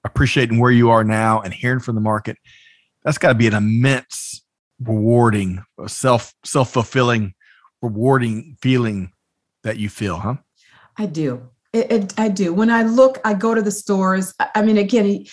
[0.04, 2.36] appreciating where you are now and hearing from the market,
[3.04, 4.42] that's got to be an immense
[4.80, 7.34] rewarding, self self fulfilling,
[7.82, 9.12] rewarding feeling
[9.62, 10.36] that you feel, huh?
[10.96, 11.48] I do.
[11.72, 12.52] It, it, I do.
[12.52, 14.34] When I look, I go to the stores.
[14.54, 15.24] I mean, again,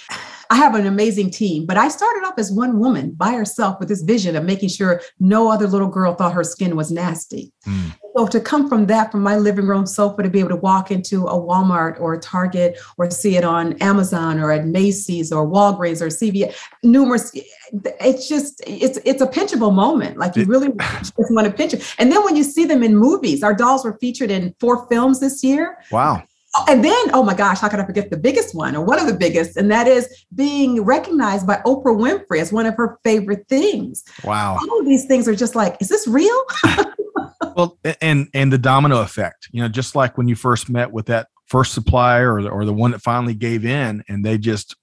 [0.49, 3.89] I have an amazing team, but I started off as one woman by herself with
[3.89, 7.51] this vision of making sure no other little girl thought her skin was nasty.
[7.65, 7.95] Mm.
[8.15, 10.89] So to come from that, from my living room sofa, to be able to walk
[10.89, 15.47] into a Walmart or a Target or see it on Amazon or at Macy's or
[15.47, 17.31] Walgreens or CVS, numerous,
[17.73, 20.17] it's just it's it's a pinchable moment.
[20.17, 21.95] Like you really just want to pinch it.
[21.99, 25.19] And then when you see them in movies, our dolls were featured in four films
[25.19, 25.77] this year.
[25.91, 26.23] Wow
[26.59, 28.99] Oh, and then, oh my gosh, how could I forget the biggest one or one
[28.99, 29.57] of the biggest?
[29.57, 34.03] And that is being recognized by Oprah Winfrey as one of her favorite things.
[34.23, 34.57] Wow.
[34.59, 36.43] All of these things are just like, is this real?
[37.55, 41.05] well, and and the domino effect, you know, just like when you first met with
[41.07, 44.75] that first supplier or the, or the one that finally gave in and they just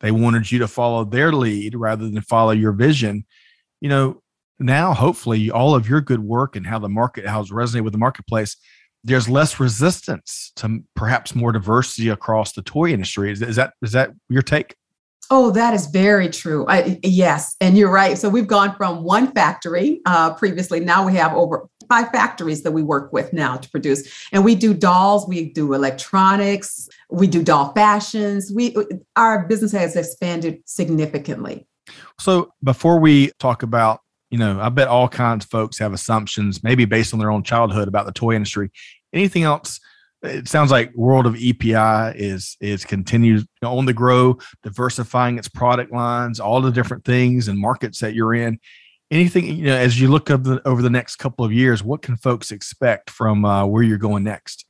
[0.00, 3.24] they wanted you to follow their lead rather than follow your vision.
[3.80, 4.22] You know,
[4.58, 7.92] now hopefully all of your good work and how the market how it's resonated with
[7.92, 8.56] the marketplace
[9.06, 13.30] there's less resistance to perhaps more diversity across the toy industry.
[13.30, 14.74] Is, is that is that your take?
[15.30, 16.66] Oh, that is very true.
[16.68, 18.16] I, yes, and you're right.
[18.16, 20.80] So we've gone from one factory uh, previously.
[20.80, 24.54] Now we have over five factories that we work with now to produce, and we
[24.56, 28.52] do dolls, we do electronics, we do doll fashions.
[28.54, 28.76] We
[29.14, 31.66] our business has expanded significantly.
[32.18, 36.62] So before we talk about you know, I bet all kinds of folks have assumptions,
[36.64, 38.70] maybe based on their own childhood about the toy industry.
[39.12, 39.80] Anything else?
[40.22, 45.92] It sounds like world of EPI is is continues on the grow, diversifying its product
[45.92, 48.58] lines, all the different things and markets that you're in.
[49.10, 52.02] Anything you know, as you look over the, over the next couple of years, what
[52.02, 54.66] can folks expect from uh, where you're going next?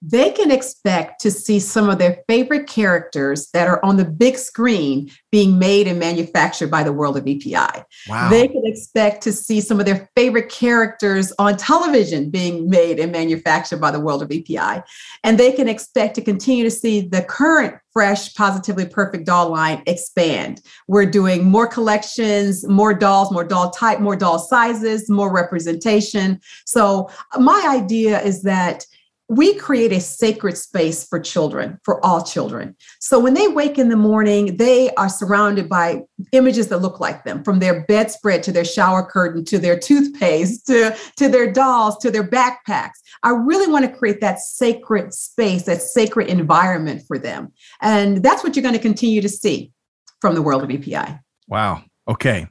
[0.00, 4.36] They can expect to see some of their favorite characters that are on the big
[4.36, 7.82] screen being made and manufactured by the world of EPI.
[8.08, 8.30] Wow.
[8.30, 13.10] They can expect to see some of their favorite characters on television being made and
[13.10, 14.82] manufactured by the world of EPI.
[15.24, 19.82] And they can expect to continue to see the current fresh, positively perfect doll line
[19.86, 20.60] expand.
[20.86, 26.40] We're doing more collections, more dolls, more doll type, more doll sizes, more representation.
[26.64, 28.86] So, my idea is that
[29.28, 32.74] we create a sacred space for children, for all children.
[32.98, 37.24] So when they wake in the morning, they are surrounded by images that look like
[37.24, 41.98] them, from their bedspread to their shower curtain to their toothpaste to, to their dolls
[41.98, 42.96] to their backpacks.
[43.22, 47.52] I really want to create that sacred space, that sacred environment for them.
[47.82, 49.72] And that's what you're going to continue to see
[50.20, 51.18] from the world of EPI.
[51.48, 51.84] Wow.
[52.08, 52.46] Okay.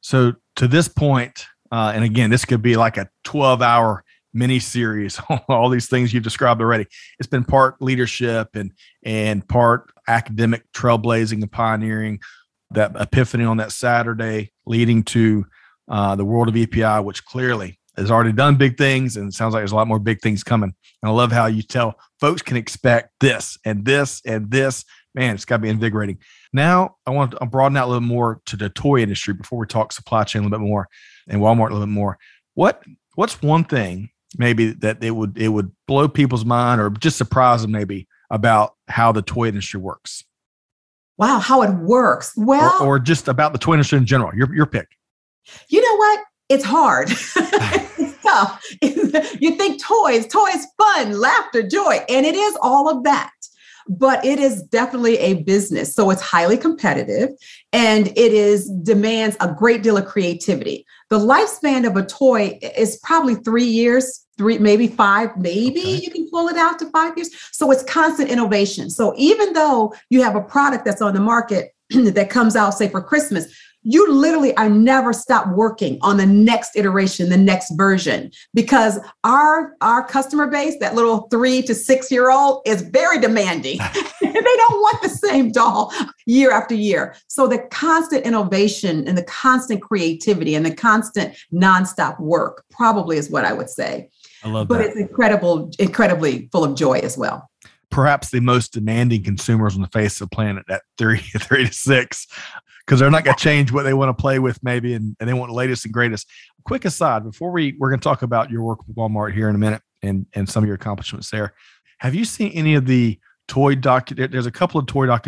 [0.00, 4.58] So to this point, uh, and again, this could be like a 12 hour mini
[4.58, 6.86] series, all these things you've described already.
[7.18, 8.72] It's been part leadership and
[9.04, 12.20] and part academic trailblazing and pioneering.
[12.72, 15.44] That epiphany on that Saturday, leading to
[15.88, 19.60] uh, the world of EPI, which clearly has already done big things, and sounds like
[19.60, 20.72] there's a lot more big things coming.
[21.02, 24.84] And I love how you tell folks can expect this and this and this.
[25.16, 26.18] Man, it's got to be invigorating.
[26.52, 29.66] Now, I want to broaden out a little more to the toy industry before we
[29.66, 30.86] talk supply chain a little bit more
[31.26, 32.18] and Walmart a little bit more.
[32.54, 32.84] What
[33.16, 37.62] What's one thing maybe that it would it would blow people's mind or just surprise
[37.62, 40.24] them maybe about how the toy industry works.
[41.18, 42.32] Wow how it works.
[42.36, 44.88] Well or, or just about the toy industry in general your, your pick.
[45.68, 46.20] You know what?
[46.48, 47.10] It's hard.
[48.02, 48.64] It's tough.
[49.40, 53.30] You think toys toys fun laughter joy and it is all of that.
[53.88, 57.30] But it is definitely a business so it's highly competitive
[57.72, 62.98] and it is demands a great deal of creativity the lifespan of a toy is
[63.02, 65.96] probably three years three maybe five maybe okay.
[65.96, 69.92] you can pull it out to five years so it's constant innovation so even though
[70.08, 74.12] you have a product that's on the market that comes out say for christmas you
[74.12, 80.06] literally are never stop working on the next iteration the next version because our our
[80.06, 83.78] customer base that little three to six year old is very demanding.
[84.40, 85.92] They don't want the same doll
[86.24, 87.14] year after year.
[87.28, 93.28] So the constant innovation and the constant creativity and the constant nonstop work probably is
[93.28, 94.08] what i would say.
[94.42, 94.88] I love but that.
[94.88, 97.50] it's incredible incredibly full of joy as well.
[97.90, 102.26] Perhaps the most demanding consumers on the face of the planet at 30, 36
[102.84, 105.28] because they're not going to change what they want to play with maybe and, and
[105.28, 106.28] they want the latest and greatest.
[106.64, 109.54] Quick aside before we we're going to talk about your work with walmart here in
[109.54, 111.54] a minute and and some of your accomplishments there
[111.98, 115.26] have you seen any of the toy doc there's a couple of toy doc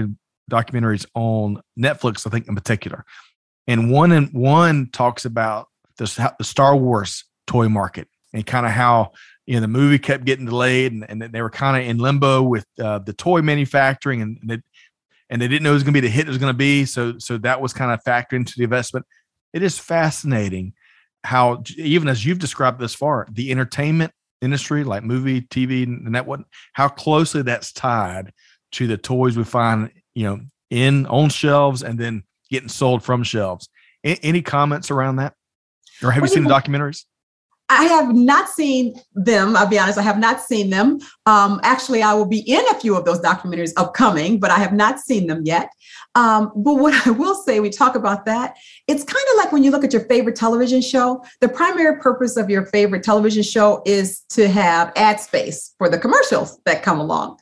[0.50, 3.04] documentaries on netflix i think in particular.
[3.68, 9.12] And one and one talks about the, star wars toy market and kind of how
[9.46, 12.42] you know the movie kept getting delayed and, and they were kind of in limbo
[12.42, 14.62] with uh, the toy manufacturing and, and
[15.32, 16.56] and they didn't know it was going to be the hit it was going to
[16.56, 16.84] be.
[16.84, 19.06] So so that was kind of factored into the investment.
[19.54, 20.74] It is fascinating
[21.24, 26.26] how even as you've described this far, the entertainment industry, like movie, TV, and that
[26.26, 28.32] one, how closely that's tied
[28.72, 33.22] to the toys we find, you know, in on shelves and then getting sold from
[33.22, 33.70] shelves.
[34.04, 35.32] A- any comments around that?
[36.02, 37.06] Or have you seen the documentaries?
[37.80, 39.56] I have not seen them.
[39.56, 41.00] I'll be honest, I have not seen them.
[41.26, 44.72] Um, actually, I will be in a few of those documentaries upcoming, but I have
[44.72, 45.70] not seen them yet.
[46.14, 48.56] Um, but what I will say, we talk about that.
[48.88, 52.36] It's kind of like when you look at your favorite television show, the primary purpose
[52.36, 57.00] of your favorite television show is to have ad space for the commercials that come
[57.00, 57.38] along.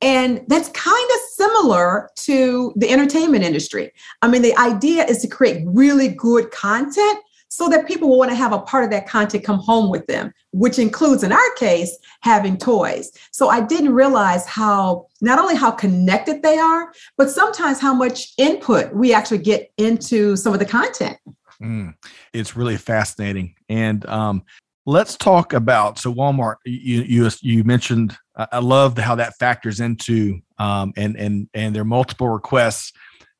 [0.00, 3.92] And that's kind of similar to the entertainment industry.
[4.20, 7.20] I mean, the idea is to create really good content
[7.52, 10.06] so that people will want to have a part of that content come home with
[10.06, 13.12] them, which includes, in our case, having toys.
[13.30, 18.32] So I didn't realize how not only how connected they are, but sometimes how much
[18.38, 21.18] input we actually get into some of the content.
[21.62, 21.92] Mm,
[22.32, 23.54] it's really fascinating.
[23.68, 24.44] And um,
[24.86, 26.56] let's talk about so Walmart.
[26.64, 28.16] You you you mentioned.
[28.34, 32.94] I love how that factors into um, and and and there are multiple requests,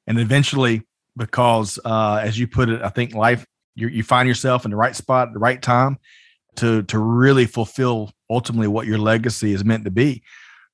[0.06, 0.82] and eventually
[1.16, 4.76] because uh, as you put it, I think life you, you find yourself in the
[4.76, 5.98] right spot at the right time
[6.56, 10.22] to to really fulfill ultimately what your legacy is meant to be.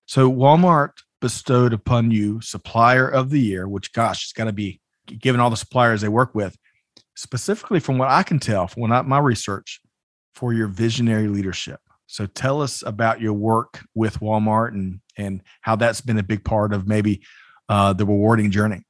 [0.06, 4.80] So Walmart bestowed upon you supplier of the year, which gosh, it's got to be
[5.06, 6.56] given all the suppliers they work with,
[7.16, 9.80] specifically from what I can tell from my research
[10.34, 11.80] for your visionary leadership.
[12.06, 16.44] So tell us about your work with Walmart and and how that's been a big
[16.44, 17.22] part of maybe
[17.68, 18.82] uh, the rewarding journey.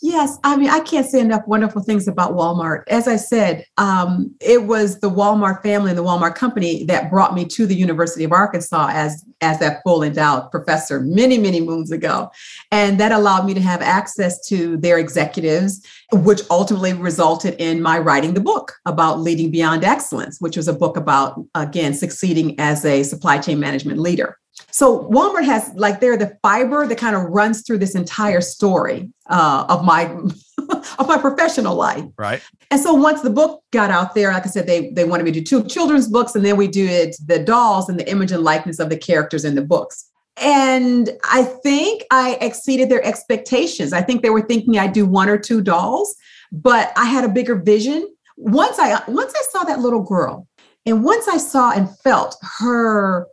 [0.00, 2.84] Yes, I mean, I can't say enough wonderful things about Walmart.
[2.86, 7.34] As I said, um, it was the Walmart family and the Walmart company that brought
[7.34, 11.92] me to the University of Arkansas as as that full endowed professor many, many moons
[11.92, 12.28] ago,
[12.72, 17.98] and that allowed me to have access to their executives, which ultimately resulted in my
[17.98, 22.84] writing the book about leading beyond excellence, which was a book about again succeeding as
[22.84, 24.38] a supply chain management leader.
[24.70, 29.10] So Walmart has like they're the fiber that kind of runs through this entire story
[29.28, 30.04] uh, of my
[30.98, 32.04] of my professional life.
[32.16, 32.42] Right.
[32.70, 35.32] And so once the book got out there, like I said, they they wanted me
[35.32, 38.42] to do two children's books, and then we did the dolls and the image and
[38.42, 40.10] likeness of the characters in the books.
[40.40, 43.92] And I think I exceeded their expectations.
[43.92, 46.14] I think they were thinking I'd do one or two dolls,
[46.52, 48.08] but I had a bigger vision.
[48.36, 50.46] Once I once I saw that little girl,
[50.86, 53.26] and once I saw and felt her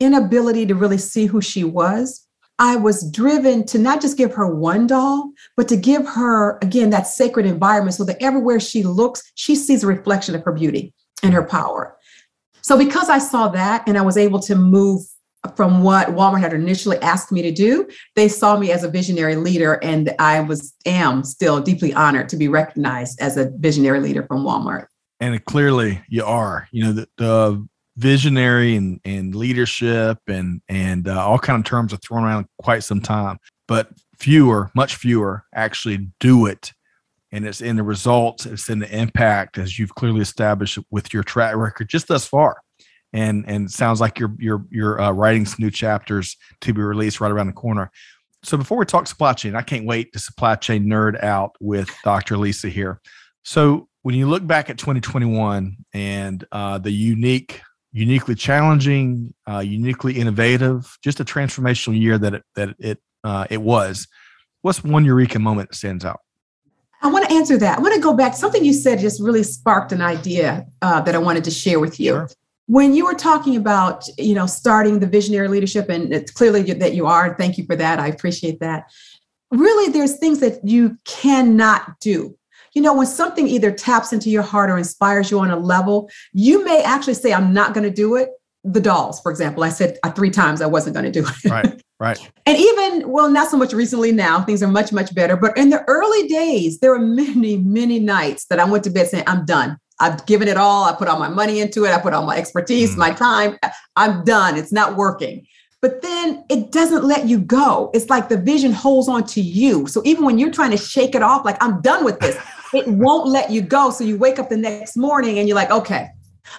[0.00, 2.26] inability to really see who she was,
[2.58, 6.90] I was driven to not just give her one doll, but to give her, again,
[6.90, 10.94] that sacred environment so that everywhere she looks, she sees a reflection of her beauty
[11.22, 11.96] and her power.
[12.62, 15.02] So, because I saw that and I was able to move
[15.56, 19.36] from what Walmart had initially asked me to do, they saw me as a visionary
[19.36, 24.22] leader, and I was am still deeply honored to be recognized as a visionary leader
[24.22, 24.86] from Walmart.
[25.20, 26.68] And clearly, you are.
[26.72, 31.92] You know, the, the visionary and, and leadership and and uh, all kind of terms
[31.92, 36.72] are thrown around quite some time but fewer much fewer actually do it.
[37.32, 41.22] And it's in the results it's in the impact as you've clearly established with your
[41.22, 42.60] track record just thus far.
[43.12, 47.20] And and sounds like you're you're you're uh, writing some new chapters to be released
[47.20, 47.90] right around the corner.
[48.44, 51.90] So before we talk supply chain i can't wait to supply chain nerd out with
[52.04, 53.00] dr lisa here.
[53.44, 57.62] So when you look back at 2021 and uh, the unique
[57.94, 63.62] uniquely challenging, uh, uniquely innovative, just a transformational year that it, that it uh, it
[63.62, 64.06] was.
[64.60, 66.20] What's one eureka moment that stands out?
[67.02, 67.78] I want to answer that.
[67.78, 68.34] I want to go back.
[68.34, 72.00] Something you said just really sparked an idea uh, that I wanted to share with
[72.00, 72.12] you.
[72.12, 72.30] Sure.
[72.66, 76.94] When you were talking about, you know, starting the visionary leadership, and it's clearly that
[76.94, 77.36] you are.
[77.36, 78.00] Thank you for that.
[78.00, 78.90] I appreciate that.
[79.50, 82.36] Really, there's things that you cannot do
[82.74, 86.10] you know, when something either taps into your heart or inspires you on a level,
[86.32, 88.30] you may actually say, I'm not going to do it.
[88.64, 91.50] The dolls, for example, I said uh, three times I wasn't going to do it.
[91.50, 92.30] Right, right.
[92.46, 95.36] and even, well, not so much recently now, things are much, much better.
[95.36, 99.08] But in the early days, there were many, many nights that I went to bed
[99.08, 99.78] saying, I'm done.
[100.00, 100.84] I've given it all.
[100.84, 101.92] I put all my money into it.
[101.92, 102.98] I put all my expertise, mm.
[102.98, 103.58] my time.
[103.96, 104.56] I'm done.
[104.56, 105.46] It's not working.
[105.84, 107.90] but then it doesn't let you go.
[107.92, 109.86] It's like the vision holds on to you.
[109.86, 112.38] So even when you're trying to shake it off, like I'm done with this,
[112.74, 113.90] it won't let you go.
[113.90, 116.08] So you wake up the next morning and you're like, okay,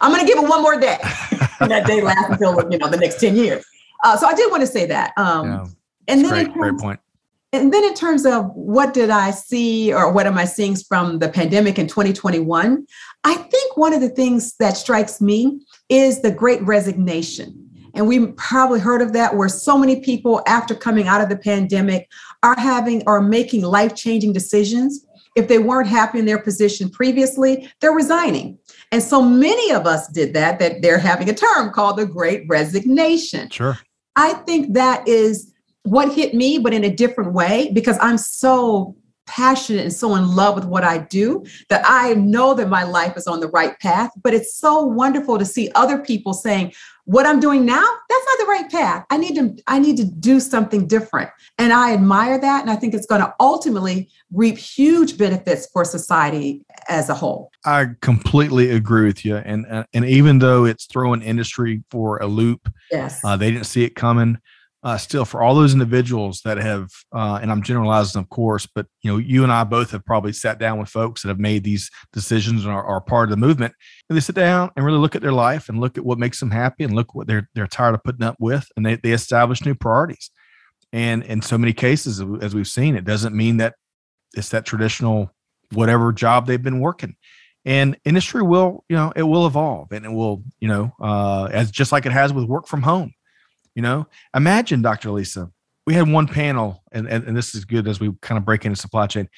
[0.02, 0.98] I'm going to give it one more day.
[1.60, 3.66] and that day lasts until you know the next 10 years.
[4.04, 5.14] Uh, so I did want to say that.
[5.18, 5.66] Um, yeah.
[6.08, 7.00] And then great, terms, great point.
[7.54, 11.20] And then in terms of what did I see or what am I seeing from
[11.20, 12.86] the pandemic in 2021,
[13.24, 17.62] I think one of the things that strikes me is the great resignation.
[17.94, 21.38] And we probably heard of that where so many people after coming out of the
[21.38, 22.10] pandemic
[22.44, 25.05] are having or making life-changing decisions.
[25.36, 28.58] If they weren't happy in their position previously, they're resigning.
[28.92, 32.46] And so many of us did that, that they're having a term called the great
[32.48, 33.50] resignation.
[33.50, 33.78] Sure.
[34.16, 35.52] I think that is
[35.84, 38.96] what hit me, but in a different way, because I'm so
[39.28, 43.18] passionate and so in love with what I do that I know that my life
[43.18, 44.12] is on the right path.
[44.22, 46.74] But it's so wonderful to see other people saying,
[47.06, 49.06] what I'm doing now, that's not the right path.
[49.10, 51.30] I need to, I need to do something different.
[51.58, 52.62] And I admire that.
[52.62, 57.52] And I think it's going to ultimately reap huge benefits for society as a whole.
[57.64, 59.38] I completely agree with you.
[59.38, 63.68] And uh, and even though it's throwing industry for a loop, yes, uh, they didn't
[63.68, 64.38] see it coming
[64.86, 68.86] uh, still for all those individuals that have uh, and i'm generalizing of course but
[69.02, 71.64] you know you and i both have probably sat down with folks that have made
[71.64, 73.74] these decisions and are, are part of the movement.
[74.10, 76.40] And they sit down and really look at their life and look at what makes
[76.40, 78.68] them happy and look what they're they're tired of putting up with.
[78.76, 80.32] And they, they establish new priorities.
[80.94, 83.76] And in so many cases as we've seen it doesn't mean that
[84.36, 85.32] it's that traditional
[85.74, 87.16] whatever job they've been working.
[87.66, 91.72] And industry will you know it will evolve and it will you know uh, as
[91.72, 93.14] just like it has with work from home
[93.76, 95.12] you know, imagine, Dr.
[95.12, 95.52] Lisa,
[95.86, 98.66] we had one panel, and, and, and this is good as we kind of break
[98.66, 99.30] into supply chain.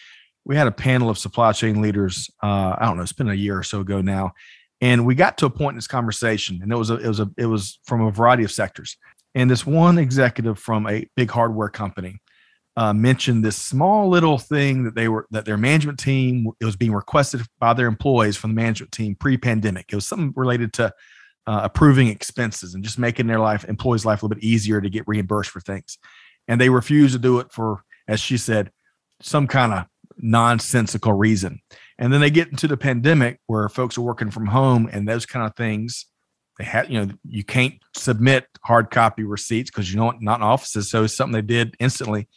[0.45, 2.29] We had a panel of supply chain leaders.
[2.41, 4.31] Uh, I don't know, it's been a year or so ago now,
[4.79, 7.19] and we got to a point in this conversation, and it was a, it was
[7.19, 8.95] a, it was from a variety of sectors.
[9.35, 12.19] And this one executive from a big hardware company
[12.77, 16.75] uh, mentioned this small little thing that they were that their management team it was
[16.75, 19.87] being requested by their employees from the management team pre-pandemic.
[19.91, 20.93] It was something related to
[21.47, 24.89] uh, approving expenses and just making their life employees life a little bit easier to
[24.89, 25.97] get reimbursed for things.
[26.47, 28.71] And they refuse to do it for as she said
[29.21, 29.85] some kind of
[30.17, 31.61] nonsensical reason.
[31.97, 35.25] And then they get into the pandemic where folks are working from home and those
[35.25, 36.05] kind of things
[36.57, 40.43] they had you know you can't submit hard copy receipts because you know not in
[40.43, 42.27] offices so it's something they did instantly.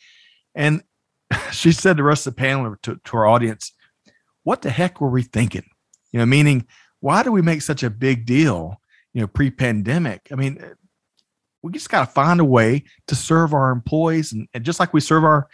[0.54, 0.82] And
[1.52, 3.72] she said to the rest of the panel to, to our audience
[4.42, 5.64] what the heck were we thinking?
[6.12, 6.66] You know meaning
[7.00, 8.80] why do we make such a big deal
[9.12, 10.28] you know, pre-pandemic.
[10.30, 10.62] I mean,
[11.62, 14.94] we just got to find a way to serve our employees and, and, just like
[14.94, 15.48] we serve our,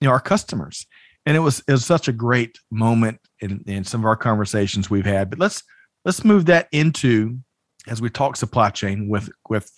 [0.00, 0.86] you know, our customers.
[1.26, 4.90] And it was it was such a great moment in, in some of our conversations
[4.90, 5.30] we've had.
[5.30, 5.62] But let's
[6.04, 7.38] let's move that into
[7.86, 9.70] as we talk supply chain with with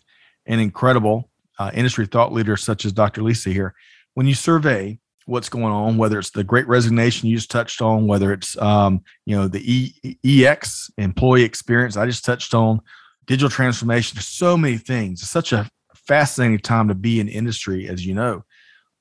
[0.46, 3.22] an incredible uh, industry thought leader such as Dr.
[3.22, 3.74] Lisa here.
[4.14, 8.06] When you survey what's going on, whether it's the great resignation you just touched on,
[8.06, 12.80] whether it's um, you know the e- EX employee experience I just touched on,
[13.26, 15.22] digital transformation, so many things.
[15.22, 18.44] It's such a fascinating time to be in industry, as you know.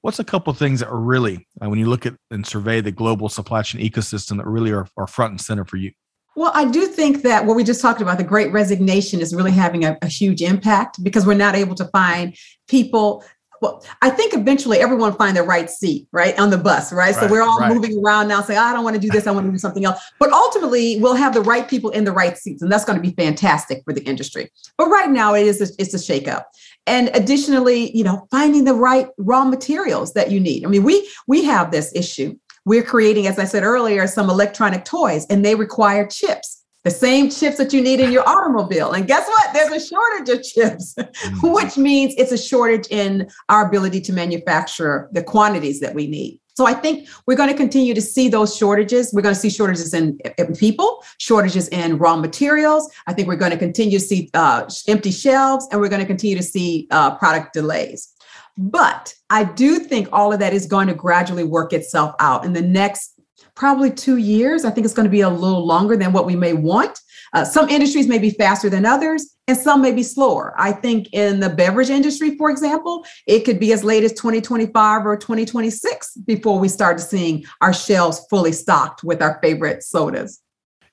[0.02, 2.92] What's a couple things that are really, uh, when you look at and survey the
[2.92, 5.92] global supply chain ecosystem, that really are, are front and center for you?
[6.36, 9.52] Well, I do think that what we just talked about, the great resignation, is really
[9.52, 12.36] having a, a huge impact because we're not able to find
[12.68, 13.24] people
[13.64, 17.16] well, I think eventually everyone find their right seat, right, on the bus, right?
[17.16, 17.74] right so we're all right.
[17.74, 19.86] moving around now, saying, I don't want to do this, I want to do something
[19.86, 20.02] else.
[20.20, 23.02] But ultimately, we'll have the right people in the right seats, and that's going to
[23.02, 24.52] be fantastic for the industry.
[24.78, 26.44] But right now, it is a, it's a shakeup.
[26.88, 30.66] And additionally, you know, finding the right raw materials that you need.
[30.66, 32.36] I mean, we we have this issue.
[32.66, 37.30] We're creating, as I said earlier, some electronic toys, and they require chips the same
[37.30, 38.92] chips that you need in your automobile.
[38.92, 39.54] And guess what?
[39.54, 41.54] There's a shortage of chips, mm.
[41.54, 46.40] which means it's a shortage in our ability to manufacture the quantities that we need.
[46.56, 49.12] So I think we're going to continue to see those shortages.
[49.12, 52.92] We're going to see shortages in, in people, shortages in raw materials.
[53.08, 56.08] I think we're going to continue to see uh, empty shelves, and we're going to
[56.08, 58.14] continue to see uh, product delays.
[58.56, 62.54] But I do think all of that is going to gradually work itself out in
[62.54, 63.13] the next
[63.56, 64.66] probably two years.
[64.66, 67.00] I think it's going to be a little longer than what we may want.
[67.34, 70.54] Uh, some industries may be faster than others, and some may be slower.
[70.58, 75.06] I think in the beverage industry, for example, it could be as late as 2025
[75.06, 80.42] or 2026 before we start seeing our shelves fully stocked with our favorite sodas.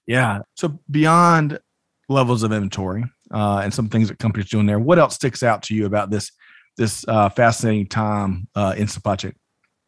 [0.07, 0.41] Yeah.
[0.57, 1.61] So beyond
[2.09, 5.63] levels of inventory uh, and some things that companies doing there, what else sticks out
[5.65, 6.33] to you about this
[6.77, 9.35] this uh, fascinating time uh, in supply chain?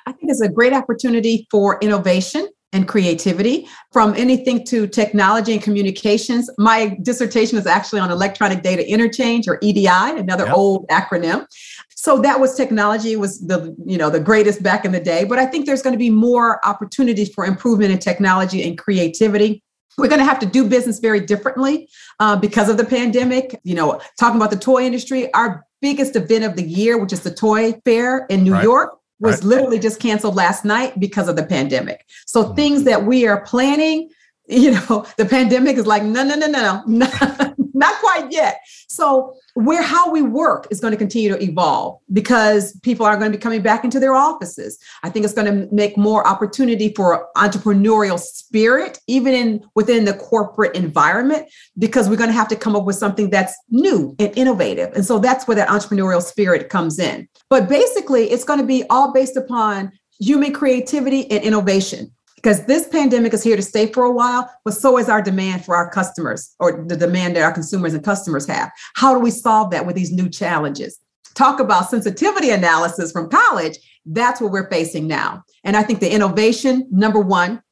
[0.05, 5.63] I think it's a great opportunity for innovation and creativity from anything to technology and
[5.63, 6.51] communications.
[6.59, 10.57] My dissertation is actually on electronic data interchange or EDI, another yep.
[10.57, 11.47] old acronym.
[11.95, 15.39] So that was technology was the you know the greatest back in the day, but
[15.39, 19.63] I think there's going to be more opportunities for improvement in technology and creativity.
[19.99, 23.61] We're going to have to do business very differently uh, because of the pandemic.
[23.63, 27.21] You know, talking about the toy industry, our biggest event of the year, which is
[27.21, 28.65] the toy fair in New right.
[28.65, 29.45] York, was right.
[29.45, 32.05] literally just canceled last night because of the pandemic.
[32.27, 32.55] So mm-hmm.
[32.55, 34.11] things that we are planning,
[34.49, 38.61] you know, the pandemic is like, no, no, no, no, no, not quite yet.
[38.89, 43.31] So where how we work is going to continue to evolve because people are going
[43.31, 44.79] to be coming back into their offices.
[45.03, 50.15] I think it's going to make more opportunity for entrepreneurial spirit, even in within the
[50.15, 51.49] corporate environment,
[51.79, 54.93] because we're going to have to come up with something that's new and innovative.
[54.95, 57.29] And so that's where that entrepreneurial spirit comes in.
[57.49, 62.13] But basically, it's going to be all based upon human creativity and innovation
[62.43, 65.65] because this pandemic is here to stay for a while, but so is our demand
[65.65, 68.71] for our customers or the demand that our consumers and customers have.
[68.95, 70.99] How do we solve that with these new challenges?
[71.35, 73.79] Talk about sensitivity analysis from college.
[74.05, 75.45] That's what we're facing now.
[75.63, 77.63] And I think the innovation, number one,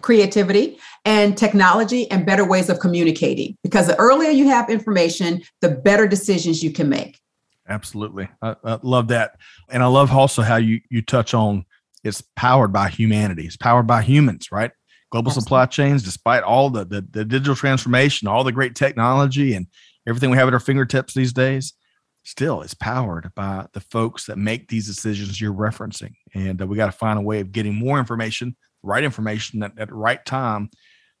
[0.00, 5.68] creativity and technology and better ways of communicating because the earlier you have information the
[5.68, 7.20] better decisions you can make
[7.68, 9.38] absolutely I, I, love that
[9.68, 11.66] and i love also how you you touch on
[12.06, 13.46] it's powered by humanity.
[13.46, 14.70] It's powered by humans, right?
[15.10, 15.44] Global Absolutely.
[15.44, 19.66] supply chains, despite all the, the, the digital transformation, all the great technology, and
[20.06, 21.74] everything we have at our fingertips these days,
[22.24, 26.14] still it's powered by the folks that make these decisions you're referencing.
[26.34, 29.78] And uh, we got to find a way of getting more information, right information at,
[29.78, 30.70] at the right time,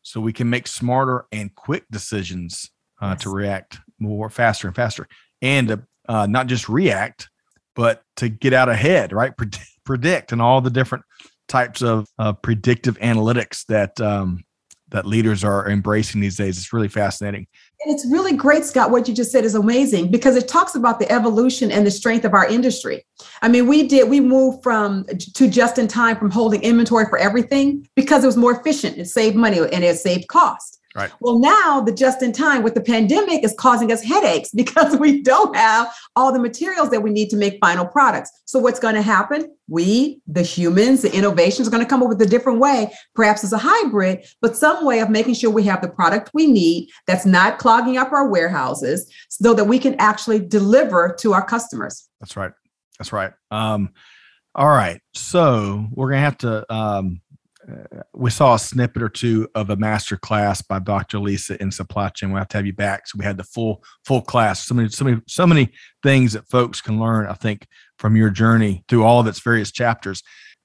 [0.02, 2.70] so we can make smarter and quick decisions
[3.00, 3.22] uh, yes.
[3.22, 5.06] to react more faster and faster,
[5.42, 7.28] and uh, not just react,
[7.74, 9.36] but to get out ahead, right?
[9.36, 9.64] predict
[10.32, 11.04] and all the different
[11.48, 14.44] types of uh, predictive analytics that um,
[14.88, 16.58] that leaders are embracing these days.
[16.58, 17.46] It's really fascinating.
[17.84, 18.90] And it's really great, Scott.
[18.90, 22.24] What you just said is amazing because it talks about the evolution and the strength
[22.24, 23.04] of our industry.
[23.42, 27.18] I mean, we did we moved from to just in time from holding inventory for
[27.18, 28.98] everything because it was more efficient.
[28.98, 30.75] It saved money and it saved cost.
[30.96, 31.12] Right.
[31.20, 35.20] Well, now the just in time with the pandemic is causing us headaches because we
[35.20, 38.30] don't have all the materials that we need to make final products.
[38.46, 39.54] So, what's going to happen?
[39.68, 43.44] We, the humans, the innovations are going to come up with a different way, perhaps
[43.44, 46.88] as a hybrid, but some way of making sure we have the product we need
[47.06, 52.08] that's not clogging up our warehouses so that we can actually deliver to our customers.
[52.20, 52.52] That's right.
[52.98, 53.32] That's right.
[53.50, 53.90] Um,
[54.54, 55.02] all right.
[55.12, 56.72] So, we're going to have to.
[56.72, 57.20] Um,
[57.70, 61.18] uh, we saw a snippet or two of a master class by Dr.
[61.18, 62.32] Lisa in supply chain.
[62.32, 63.08] We have to have you back.
[63.08, 64.64] So we had the full full class.
[64.66, 65.70] So many so many so many
[66.02, 67.26] things that folks can learn.
[67.26, 67.66] I think
[67.98, 70.22] from your journey through all of its various chapters.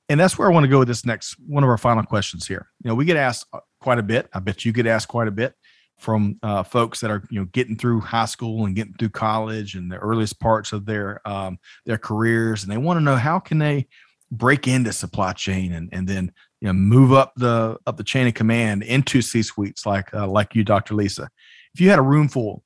[0.10, 2.46] And that's where I want to go with this next one of our final questions
[2.46, 2.68] here.
[2.84, 4.28] You know, we get asked uh, quite a bit.
[4.34, 5.56] I bet you get asked quite a bit
[5.98, 9.76] from uh, folks that are you know getting through high school and getting through college
[9.76, 13.40] and the earliest parts of their um, their careers, and they want to know how
[13.40, 13.88] can they
[14.32, 16.32] break into supply chain and and then
[16.62, 20.28] you know move up the up the chain of command into C suites like uh,
[20.28, 20.96] like you, Dr.
[20.96, 21.30] Lisa.
[21.74, 22.64] If you had a room full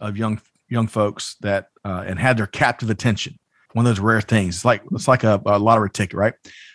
[0.00, 3.38] of young young folks that uh, and had their captive attention,
[3.74, 4.56] one of those rare things.
[4.56, 6.34] It's like it's like a, a lottery ticket, right?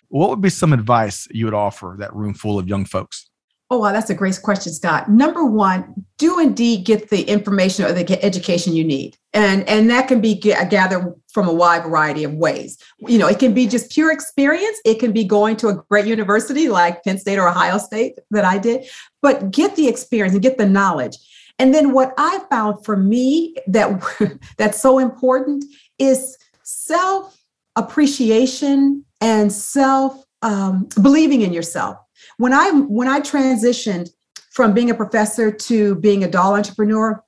[0.09, 3.29] What would be some advice you would offer that room full of young folks?
[3.71, 5.09] Oh, wow, that's a great question, Scott.
[5.09, 9.15] Number one, do indeed get the information or the education you need.
[9.31, 12.77] And, and that can be gathered from a wide variety of ways.
[12.99, 14.79] You know, it can be just pure experience.
[14.85, 18.45] It can be going to a great university like Penn State or Ohio State that
[18.45, 18.85] I did,
[19.21, 21.17] but get the experience and get the knowledge.
[21.59, 25.65] And then what I found for me that that's so important
[25.99, 27.37] is self
[27.75, 31.97] appreciation and self um, believing in yourself
[32.37, 34.09] when I when I transitioned
[34.51, 37.23] from being a professor to being a doll entrepreneur,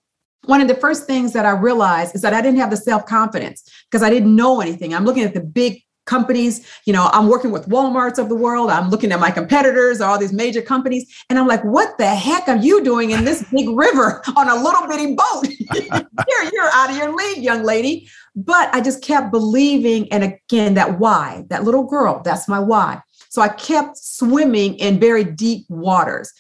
[0.46, 3.06] one of the first things that I realized is that I didn't have the self
[3.06, 4.94] confidence because I didn't know anything.
[4.94, 8.70] I'm looking at the big companies, you know, I'm working with Walmarts of the world.
[8.70, 12.48] I'm looking at my competitors, all these major companies, and I'm like, what the heck
[12.48, 15.48] are you doing in this big river on a little bitty boat?
[16.28, 18.10] you're, you're out of your league, young lady.
[18.36, 20.12] But I just kept believing.
[20.12, 23.02] And again, that why, that little girl, that's my why.
[23.30, 26.32] So I kept swimming in very deep waters.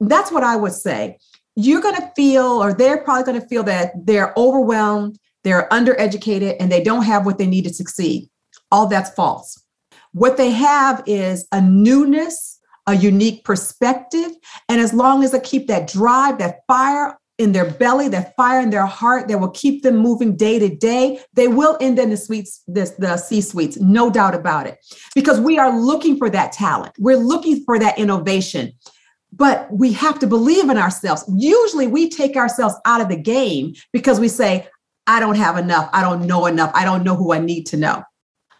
[0.00, 1.18] That's what I would say.
[1.56, 6.56] You're going to feel, or they're probably going to feel that they're overwhelmed, they're undereducated,
[6.58, 8.28] and they don't have what they need to succeed.
[8.70, 9.62] All that's false.
[10.12, 14.30] What they have is a newness, a unique perspective.
[14.68, 18.60] And as long as I keep that drive, that fire in their belly, that fire
[18.60, 22.10] in their heart that will keep them moving day to day, they will end in
[22.10, 24.78] the suites, this, the C suites, no doubt about it.
[25.14, 26.94] Because we are looking for that talent.
[26.98, 28.72] We're looking for that innovation.
[29.32, 31.24] But we have to believe in ourselves.
[31.34, 34.68] Usually we take ourselves out of the game because we say,
[35.06, 35.88] I don't have enough.
[35.92, 36.70] I don't know enough.
[36.74, 38.02] I don't know who I need to know.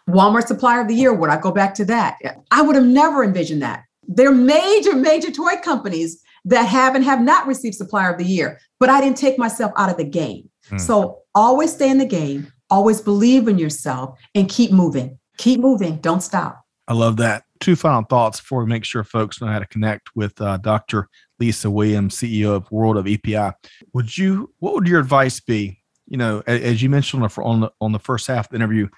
[0.09, 2.17] Walmart Supplier of the Year, would I go back to that?
[2.51, 3.83] I would have never envisioned that.
[4.05, 8.59] They're major, major toy companies that have and have not received Supplier of the Year,
[8.79, 10.49] but I didn't take myself out of the game.
[10.69, 10.77] Hmm.
[10.77, 15.17] So always stay in the game, always believe in yourself, and keep moving.
[15.37, 15.97] Keep moving.
[15.97, 16.61] Don't stop.
[16.87, 17.43] I love that.
[17.63, 21.07] Two final thoughts before we make sure folks know how to connect with uh, Dr.
[21.39, 23.51] Lisa Williams, CEO of World of EPI.
[23.93, 24.53] Would you?
[24.59, 25.81] What would your advice be?
[26.05, 28.89] You know, as you mentioned on the on the first half of the interview,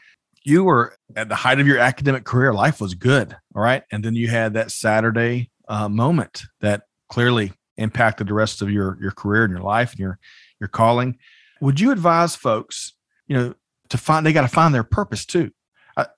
[0.44, 2.56] you were at the height of your academic career.
[2.56, 7.54] Life was good, all right, and then you had that Saturday uh, moment that clearly
[7.78, 10.18] impacted the rest of your your career and your life and your
[10.60, 11.20] your calling.
[11.62, 12.94] Would you advise folks,
[13.28, 13.54] you know,
[13.90, 15.52] to find they got to find their purpose too?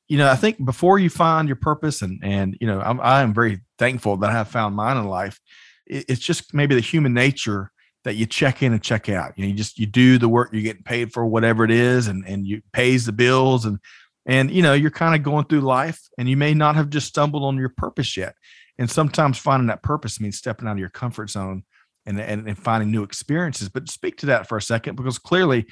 [0.08, 3.22] You know, I think before you find your purpose, and and you know, I'm I
[3.22, 5.40] am very thankful that I have found mine in life.
[5.86, 7.72] It, it's just maybe the human nature
[8.04, 9.34] that you check in and check out.
[9.36, 12.08] You know, you just you do the work, you're getting paid for whatever it is,
[12.08, 13.80] and and you pays the bills, and
[14.26, 17.08] and you know, you're kind of going through life, and you may not have just
[17.08, 18.36] stumbled on your purpose yet.
[18.80, 21.64] And sometimes finding that purpose means stepping out of your comfort zone
[22.06, 23.70] and, and, and finding new experiences.
[23.70, 25.66] But speak to that for a second, because clearly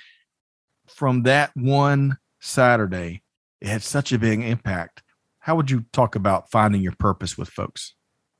[0.87, 3.21] from that one Saturday,
[3.61, 5.03] it had such a big impact.
[5.39, 7.93] How would you talk about finding your purpose with folks?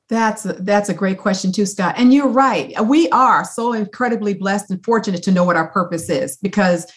[0.08, 1.94] That's a, that's a great question too, Scott.
[1.98, 2.72] And you're right.
[2.84, 6.90] We are so incredibly blessed and fortunate to know what our purpose is because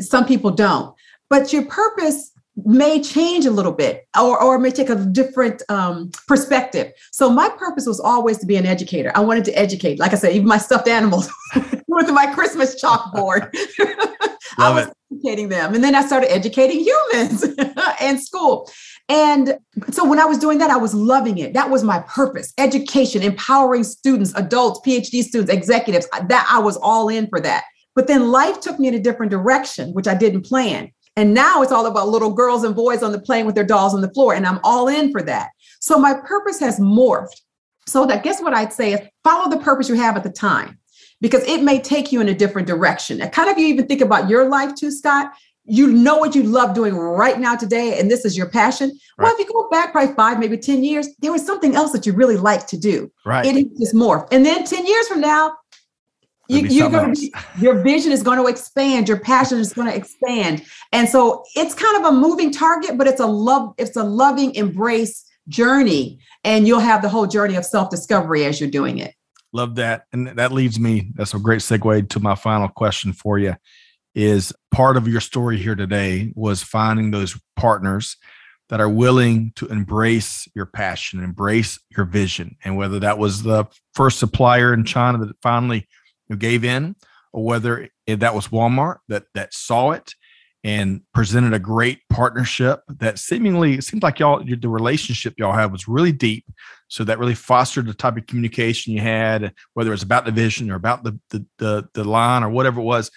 [0.00, 0.94] some people don't.
[1.28, 2.32] But your purpose
[2.64, 6.92] may change a little bit or, or may take a different um, perspective.
[7.12, 9.12] So my purpose was always to be an educator.
[9.14, 11.30] I wanted to educate, like I said, even my stuffed animals
[11.88, 13.50] with my Christmas chalkboard.
[14.58, 14.94] I was it.
[15.12, 15.74] educating them.
[15.74, 17.42] And then I started educating humans
[18.02, 18.70] in school.
[19.08, 19.58] And
[19.90, 21.54] so when I was doing that, I was loving it.
[21.54, 26.06] That was my purpose education, empowering students, adults, PhD students, executives.
[26.12, 27.64] Uh, that I was all in for that.
[27.94, 30.92] But then life took me in a different direction, which I didn't plan.
[31.16, 33.94] And now it's all about little girls and boys on the plane with their dolls
[33.94, 34.34] on the floor.
[34.34, 35.48] And I'm all in for that.
[35.80, 37.40] So my purpose has morphed.
[37.86, 40.78] So that guess what I'd say is follow the purpose you have at the time
[41.20, 43.20] because it may take you in a different direction.
[43.20, 45.32] And kind of you even think about your life too, Scott.
[45.64, 48.88] You know what you love doing right now today, and this is your passion.
[49.18, 49.24] Right.
[49.24, 52.06] Well, if you go back probably five, maybe 10 years, there was something else that
[52.06, 53.12] you really like to do.
[53.26, 53.44] Right.
[53.44, 54.28] It is just morphed.
[54.32, 55.54] And then 10 years from now,
[56.48, 59.94] you, going to be your vision is going to expand your passion is going to
[59.94, 64.02] expand and so it's kind of a moving target but it's a love it's a
[64.02, 69.14] loving embrace journey and you'll have the whole journey of self-discovery as you're doing it
[69.52, 70.04] love that.
[70.12, 73.54] And that leads me that's a great segue to my final question for you
[74.14, 78.16] is part of your story here today was finding those partners
[78.68, 82.56] that are willing to embrace your passion embrace your vision.
[82.64, 85.88] And whether that was the first supplier in china that finally
[86.36, 86.96] gave in,
[87.32, 90.14] or whether that was Walmart that that saw it
[90.68, 95.72] and presented a great partnership that seemingly it seemed like y'all the relationship y'all had
[95.72, 96.44] was really deep.
[96.88, 100.70] So that really fostered the type of communication you had whether it's about the vision
[100.70, 103.10] or about the the the, the line or whatever it was.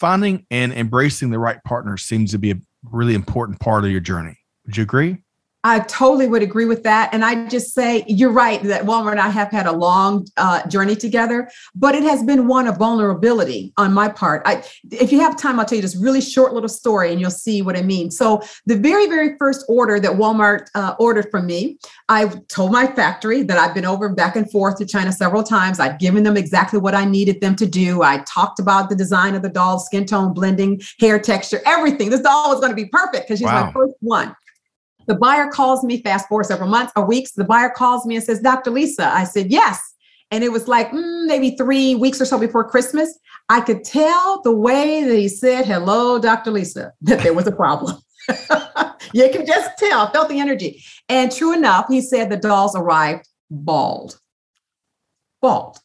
[0.00, 2.60] Finding and embracing the right partner seems to be a
[2.90, 4.38] really important part of your journey.
[4.64, 5.18] Would you agree
[5.64, 7.12] I totally would agree with that.
[7.12, 10.64] And I just say, you're right that Walmart and I have had a long uh,
[10.68, 14.42] journey together, but it has been one of vulnerability on my part.
[14.46, 17.32] I, if you have time, I'll tell you this really short little story and you'll
[17.32, 18.12] see what I mean.
[18.12, 21.78] So, the very, very first order that Walmart uh, ordered from me,
[22.08, 25.80] I told my factory that I've been over back and forth to China several times.
[25.80, 28.02] I'd given them exactly what I needed them to do.
[28.02, 32.10] I talked about the design of the doll, skin tone blending, hair texture, everything.
[32.10, 33.66] This doll was going to be perfect because she's wow.
[33.66, 34.36] my first one.
[35.08, 37.32] The buyer calls me, fast forward several months or weeks.
[37.32, 38.70] The buyer calls me and says, Dr.
[38.70, 39.06] Lisa.
[39.06, 39.80] I said, Yes.
[40.30, 43.18] And it was like mm, maybe three weeks or so before Christmas.
[43.48, 46.50] I could tell the way that he said, Hello, Dr.
[46.50, 47.96] Lisa, that there was a problem.
[49.14, 50.84] you can just tell, I felt the energy.
[51.08, 54.20] And true enough, he said the dolls arrived bald.
[55.40, 55.78] Bald.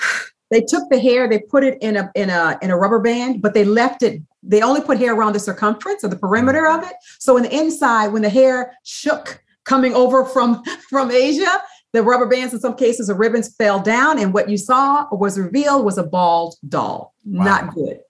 [0.50, 3.42] They took the hair, they put it in a in a in a rubber band,
[3.42, 6.82] but they left it they only put hair around the circumference or the perimeter of
[6.82, 6.94] it.
[7.18, 12.26] So in the inside, when the hair shook coming over from, from Asia, the rubber
[12.26, 15.96] bands, in some cases, the ribbons fell down, and what you saw was revealed was
[15.96, 17.14] a bald doll.
[17.24, 17.44] Wow.
[17.44, 18.00] Not good.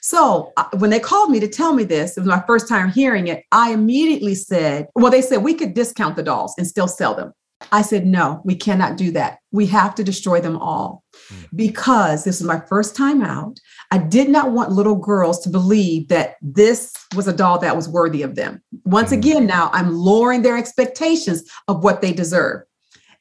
[0.00, 2.90] So uh, when they called me to tell me this, it was my first time
[2.92, 3.42] hearing it.
[3.50, 7.32] I immediately said, "Well, they said we could discount the dolls and still sell them."
[7.72, 9.38] I said, no, we cannot do that.
[9.52, 11.48] We have to destroy them all mm.
[11.54, 13.58] because this is my first time out.
[13.94, 17.88] I did not want little girls to believe that this was a doll that was
[17.88, 18.60] worthy of them.
[18.82, 19.18] Once mm.
[19.18, 22.62] again, now I'm lowering their expectations of what they deserve.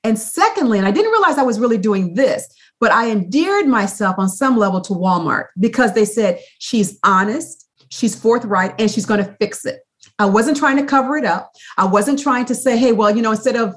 [0.03, 2.47] And secondly, and I didn't realize I was really doing this,
[2.80, 8.15] but I endeared myself on some level to Walmart because they said she's honest, she's
[8.15, 9.82] forthright, and she's going to fix it.
[10.17, 11.51] I wasn't trying to cover it up.
[11.78, 13.76] I wasn't trying to say, hey, well, you know, instead of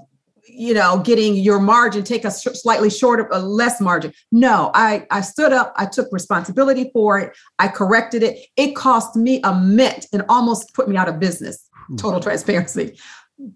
[0.49, 5.21] you know getting your margin take a slightly shorter a less margin no i i
[5.21, 10.07] stood up i took responsibility for it i corrected it it cost me a mint
[10.13, 11.69] and almost put me out of business
[11.99, 12.99] total transparency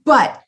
[0.04, 0.42] but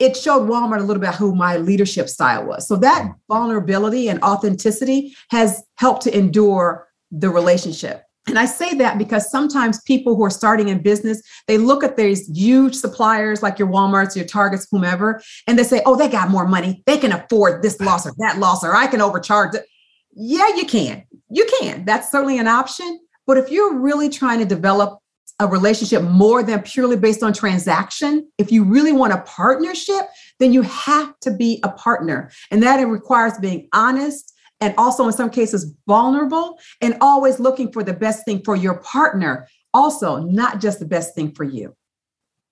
[0.00, 2.66] it showed Walmart a little bit who my leadership style was.
[2.66, 3.14] So that mm.
[3.28, 8.02] vulnerability and authenticity has helped to endure the relationship.
[8.30, 11.96] And I say that because sometimes people who are starting in business, they look at
[11.96, 16.30] these huge suppliers like your Walmarts, your Targets, whomever, and they say, oh, they got
[16.30, 16.82] more money.
[16.86, 19.66] They can afford this loss or that loss, or I can overcharge it.
[20.12, 21.04] Yeah, you can.
[21.28, 21.84] You can.
[21.84, 23.00] That's certainly an option.
[23.26, 25.00] But if you're really trying to develop
[25.38, 30.06] a relationship more than purely based on transaction, if you really want a partnership,
[30.38, 32.30] then you have to be a partner.
[32.50, 37.82] And that requires being honest and also in some cases vulnerable and always looking for
[37.82, 39.48] the best thing for your partner.
[39.72, 41.74] Also, not just the best thing for you.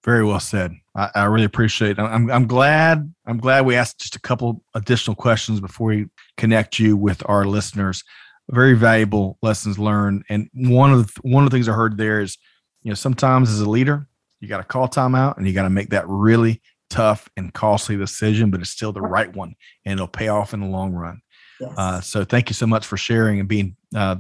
[0.05, 0.73] Very well said.
[0.95, 1.99] I, I really appreciate it.
[1.99, 3.13] I'm, I'm glad.
[3.27, 6.07] I'm glad we asked just a couple additional questions before we
[6.37, 8.05] connect you with our listeners.
[8.51, 10.25] Very valuable lessons learned.
[10.31, 12.39] And one of the, one of the things I heard there is
[12.83, 14.07] you know, sometimes as a leader,
[14.41, 17.97] you got to call timeout and you got to make that really tough and costly
[17.97, 19.55] decision, but it's still the right one
[19.85, 21.21] and it'll pay off in the long run.
[21.61, 21.73] Yes.
[21.77, 24.17] Uh, so thank you so much for sharing and being uh,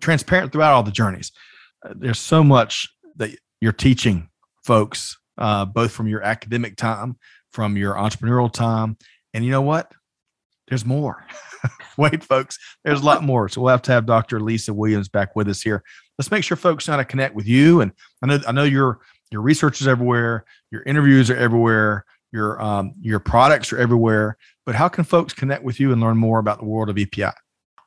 [0.00, 1.32] transparent throughout all the journeys.
[1.84, 4.28] Uh, there's so much that you're teaching
[4.64, 7.16] folks, uh, both from your academic time,
[7.52, 8.96] from your entrepreneurial time,
[9.34, 9.92] and you know what?
[10.68, 11.26] There's more.
[11.98, 13.48] Wait, folks, there's a lot more.
[13.48, 14.40] So we'll have to have Dr.
[14.40, 15.82] Lisa Williams back with us here
[16.18, 17.80] let's make sure folks know how to connect with you.
[17.80, 17.92] And
[18.22, 19.00] I know I know your
[19.30, 24.36] your research is everywhere, your interviews are everywhere, your um, your products are everywhere.
[24.64, 27.30] But how can folks connect with you and learn more about the world of EPI?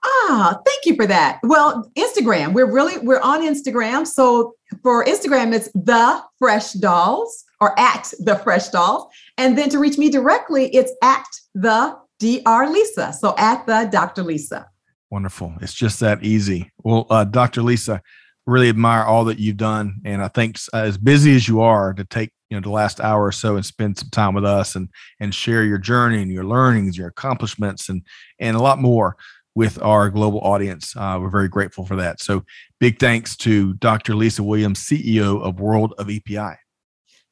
[0.04, 1.39] Ah, thank you for that.
[1.43, 4.06] Well, Instagram, we're really we're on Instagram.
[4.06, 9.06] So for Instagram, it's the Fresh Dolls or at the Fresh Dolls,
[9.38, 12.68] and then to reach me directly, it's at the Dr.
[12.70, 13.14] Lisa.
[13.14, 14.24] So at the Dr.
[14.24, 14.68] Lisa.
[15.12, 15.54] Wonderful.
[15.62, 16.72] It's just that easy.
[16.84, 17.62] Well, uh, Dr.
[17.62, 18.02] Lisa,
[18.46, 21.93] really admire all that you've done, and I think uh, as busy as you are,
[21.93, 24.76] to take you know the last hour or so and spend some time with us
[24.76, 24.88] and
[25.20, 28.01] and share your journey and your learnings, your accomplishments, and
[28.39, 29.18] and a lot more
[29.56, 30.95] with our global audience.
[30.95, 32.22] Uh, we're very grateful for that.
[32.22, 32.45] So,
[32.80, 34.16] big thanks to Dr.
[34.16, 36.56] Lisa Williams, CEO of World of EPI.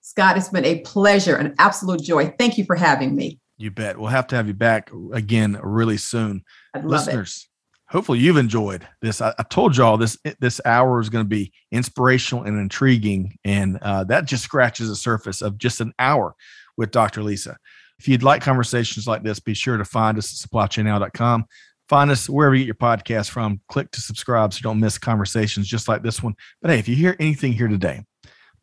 [0.01, 2.33] Scott, it's been a pleasure, an absolute joy.
[2.37, 3.39] Thank you for having me.
[3.57, 3.97] You bet.
[3.97, 6.43] We'll have to have you back again really soon.
[6.73, 7.47] I'd love Listeners,
[7.93, 9.21] hopefully you've enjoyed this.
[9.21, 13.77] I, I told y'all this this hour is going to be inspirational and intriguing, and
[13.81, 16.35] uh, that just scratches the surface of just an hour
[16.75, 17.23] with Dr.
[17.23, 17.55] Lisa.
[17.99, 21.45] If you'd like conversations like this, be sure to find us at supplychainnow.com.
[21.87, 23.61] Find us wherever you get your podcast from.
[23.69, 26.33] Click to subscribe so you don't miss conversations just like this one.
[26.61, 28.03] But hey, if you hear anything here today,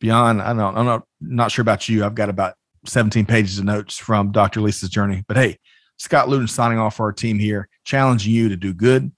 [0.01, 2.05] beyond, I don't I'm not, not sure about you.
[2.05, 2.55] I've got about
[2.87, 4.61] 17 pages of notes from Dr.
[4.61, 5.23] Lisa's journey.
[5.29, 5.59] But hey,
[5.99, 9.13] Scott Luton signing off for our team here, challenging you to do good,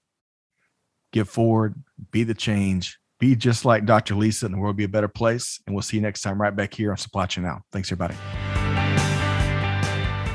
[1.13, 1.75] give forward,
[2.11, 4.15] be the change, be just like Dr.
[4.15, 5.61] Lisa, and the world will be a better place.
[5.65, 7.61] And we'll see you next time right back here on Supply Chain Now.
[7.71, 8.15] Thanks, everybody.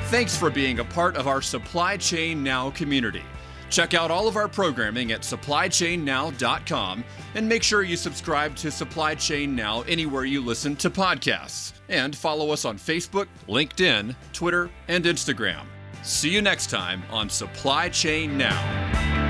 [0.06, 3.22] Thanks for being a part of our Supply Chain Now community.
[3.68, 7.04] Check out all of our programming at supplychainnow.com
[7.34, 11.74] and make sure you subscribe to Supply Chain Now anywhere you listen to podcasts.
[11.90, 15.66] And follow us on Facebook, LinkedIn, Twitter, and Instagram.
[16.02, 19.27] See you next time on Supply Chain Now.